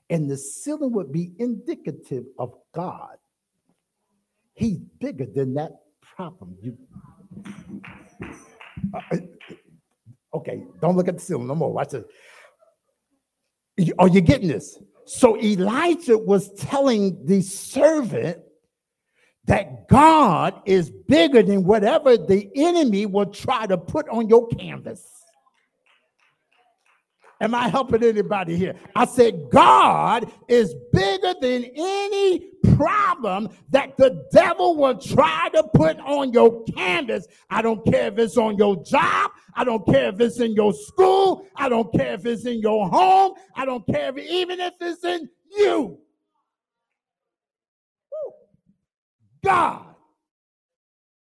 And 0.10 0.30
the 0.30 0.38
ceiling 0.38 0.92
would 0.92 1.12
be 1.12 1.32
indicative 1.40 2.26
of 2.38 2.54
God 2.74 3.19
He's 4.60 4.78
bigger 5.00 5.26
than 5.26 5.54
that 5.54 5.72
problem. 6.02 6.58
You, 6.62 6.78
uh, 8.94 9.00
uh, 9.10 9.18
okay, 10.34 10.64
don't 10.82 10.98
look 10.98 11.08
at 11.08 11.16
the 11.16 11.22
ceiling 11.22 11.48
no 11.48 11.56
more. 11.56 11.72
Watch 11.72 11.92
this. 11.92 12.04
Are 13.98 14.10
you 14.10 14.20
getting 14.20 14.50
this? 14.50 14.78
So 15.06 15.38
Elijah 15.42 16.18
was 16.18 16.54
telling 16.56 17.26
the 17.26 17.42
servant 17.42 18.40
that 19.46 19.88
God 19.88 20.62
is 20.66 20.92
bigger 21.08 21.42
than 21.42 21.64
whatever 21.64 22.18
the 22.18 22.52
enemy 22.54 23.06
will 23.06 23.28
try 23.28 23.66
to 23.66 23.78
put 23.78 24.10
on 24.10 24.28
your 24.28 24.50
canvas. 24.50 25.10
Am 27.40 27.56
I 27.56 27.70
helping 27.70 28.04
anybody 28.04 28.58
here? 28.58 28.76
I 28.94 29.06
said, 29.06 29.50
God 29.50 30.30
is 30.50 30.76
bigger 30.92 31.34
than 31.40 31.64
any 31.64 32.52
problem 32.80 33.50
that 33.70 33.98
the 33.98 34.26
devil 34.32 34.78
will 34.78 34.98
try 34.98 35.50
to 35.54 35.64
put 35.74 36.00
on 36.00 36.32
your 36.32 36.64
canvas. 36.64 37.28
I 37.50 37.62
don't 37.62 37.84
care 37.86 38.08
if 38.08 38.18
it's 38.18 38.38
on 38.38 38.58
your 38.58 38.82
job. 38.84 39.32
I 39.54 39.66
don't 39.66 39.86
care 39.86 40.10
if 40.10 40.20
it's 40.22 40.40
in 40.40 40.54
your 40.54 40.74
school. 40.74 41.46
I 41.58 41.68
don't 41.68 41.92
care 41.94 42.14
if 42.14 42.26
it's 42.26 42.46
in 42.46 42.62
your 42.62 42.88
home. 42.88 43.34
I 43.54 43.66
don't 43.66 43.86
care 43.86 44.10
if, 44.10 44.18
even 44.18 44.62
if 44.62 44.74
it's 44.80 45.04
in 45.04 45.30
you. 45.52 46.00
God 49.44 49.96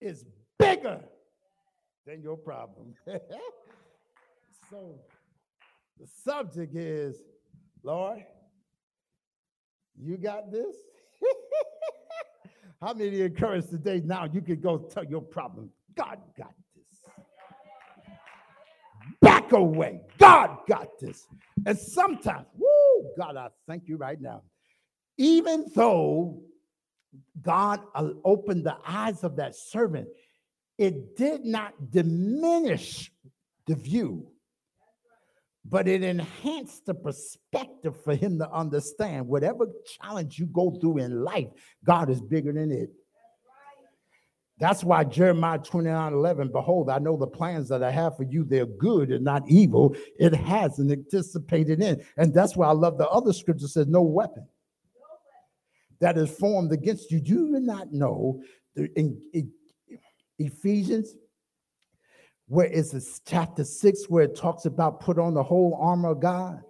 is 0.00 0.24
bigger 0.58 1.00
than 2.06 2.22
your 2.22 2.36
problem. 2.36 2.94
so, 4.70 4.94
the 5.98 6.06
subject 6.24 6.76
is, 6.76 7.16
Lord, 7.82 8.24
you 9.96 10.16
got 10.16 10.50
this? 10.50 10.74
How 12.80 12.94
many 12.94 13.20
encouraged 13.20 13.70
today 13.70 14.02
now 14.04 14.24
you 14.24 14.40
can 14.40 14.60
go 14.60 14.78
tell 14.78 15.04
your 15.04 15.20
problem? 15.20 15.70
God 15.94 16.18
got 16.36 16.54
this. 16.74 17.12
Back 19.20 19.52
away. 19.52 20.00
God 20.18 20.58
got 20.66 20.88
this. 21.00 21.26
And 21.64 21.78
sometimes, 21.78 22.46
whoo, 22.56 23.10
God, 23.16 23.36
I 23.36 23.48
thank 23.68 23.86
you 23.86 23.96
right 23.96 24.20
now. 24.20 24.42
Even 25.16 25.66
though 25.74 26.42
God 27.40 27.80
uh, 27.94 28.10
opened 28.24 28.64
the 28.64 28.76
eyes 28.86 29.22
of 29.22 29.36
that 29.36 29.54
servant, 29.54 30.08
it 30.78 31.16
did 31.16 31.44
not 31.44 31.90
diminish 31.90 33.12
the 33.66 33.74
view 33.74 34.31
but 35.64 35.86
it 35.86 36.02
enhanced 36.02 36.86
the 36.86 36.94
perspective 36.94 37.94
for 38.02 38.14
him 38.14 38.38
to 38.38 38.50
understand 38.50 39.26
whatever 39.26 39.66
challenge 40.00 40.38
you 40.38 40.46
go 40.46 40.72
through 40.80 40.98
in 40.98 41.22
life, 41.22 41.48
God 41.84 42.10
is 42.10 42.20
bigger 42.20 42.52
than 42.52 42.70
it. 42.70 42.90
That's 44.58 44.84
why 44.84 45.02
Jeremiah 45.04 45.58
29 45.58 46.12
11, 46.12 46.52
behold, 46.52 46.88
I 46.88 46.98
know 46.98 47.16
the 47.16 47.26
plans 47.26 47.68
that 47.68 47.82
I 47.82 47.90
have 47.90 48.16
for 48.16 48.22
you, 48.22 48.44
they're 48.44 48.66
good 48.66 49.10
and 49.10 49.24
not 49.24 49.42
evil. 49.48 49.96
It 50.18 50.34
has 50.34 50.78
an 50.78 50.92
anticipated 50.92 51.82
end. 51.82 52.04
And 52.16 52.32
that's 52.32 52.56
why 52.56 52.68
I 52.68 52.72
love 52.72 52.98
the 52.98 53.08
other 53.08 53.32
scripture 53.32 53.66
says, 53.66 53.88
no 53.88 54.02
weapon 54.02 54.46
that 56.02 56.18
is 56.18 56.30
formed 56.30 56.72
against 56.72 57.10
you. 57.10 57.20
Do 57.20 57.48
you 57.48 57.60
not 57.60 57.92
know 57.92 58.42
in, 58.76 59.20
in 59.32 59.50
Ephesians 60.38 61.14
where 62.52 62.66
it's 62.66 63.22
chapter 63.24 63.64
six, 63.64 64.10
where 64.10 64.24
it 64.24 64.36
talks 64.36 64.66
about 64.66 65.00
put 65.00 65.18
on 65.18 65.32
the 65.32 65.42
whole 65.42 65.74
armor 65.80 66.10
of 66.10 66.20
God. 66.20 66.60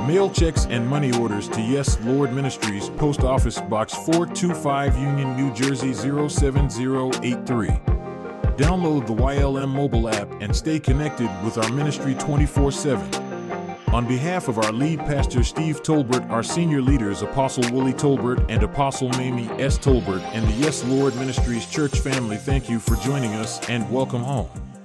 Mail 0.05 0.31
checks 0.31 0.67
and 0.67 0.87
money 0.87 1.13
orders 1.19 1.49
to 1.49 1.61
Yes 1.61 1.99
Lord 2.05 2.33
Ministries, 2.33 2.91
Post 2.91 3.21
Office 3.21 3.61
Box 3.61 3.95
425, 3.95 4.97
Union, 4.97 5.37
New 5.37 5.53
Jersey 5.53 5.93
07083. 5.93 7.69
Download 8.57 9.07
the 9.07 9.15
YLM 9.15 9.69
mobile 9.69 10.09
app 10.09 10.31
and 10.41 10.55
stay 10.55 10.79
connected 10.79 11.29
with 11.45 11.59
our 11.59 11.69
ministry 11.73 12.15
24 12.15 12.73
7. 12.73 13.15
On 13.93 14.07
behalf 14.07 14.49
of 14.49 14.59
our 14.59 14.73
lead 14.73 14.99
pastor 15.01 15.43
Steve 15.43 15.83
Tolbert, 15.83 16.29
our 16.31 16.43
senior 16.43 16.83
leaders 16.83 17.23
Apostle 17.23 17.65
Willie 17.73 17.93
Tolbert 17.93 18.45
and 18.49 18.63
Apostle 18.63 19.09
Mamie 19.11 19.49
S. 19.61 19.79
Tolbert, 19.79 20.21
and 20.35 20.47
the 20.47 20.53
Yes 20.53 20.85
Lord 20.85 21.17
Ministries 21.17 21.67
church 21.67 21.99
family, 21.99 22.37
thank 22.37 22.69
you 22.69 22.79
for 22.79 22.97
joining 22.97 23.33
us 23.35 23.67
and 23.69 23.91
welcome 23.91 24.23
home. 24.23 24.76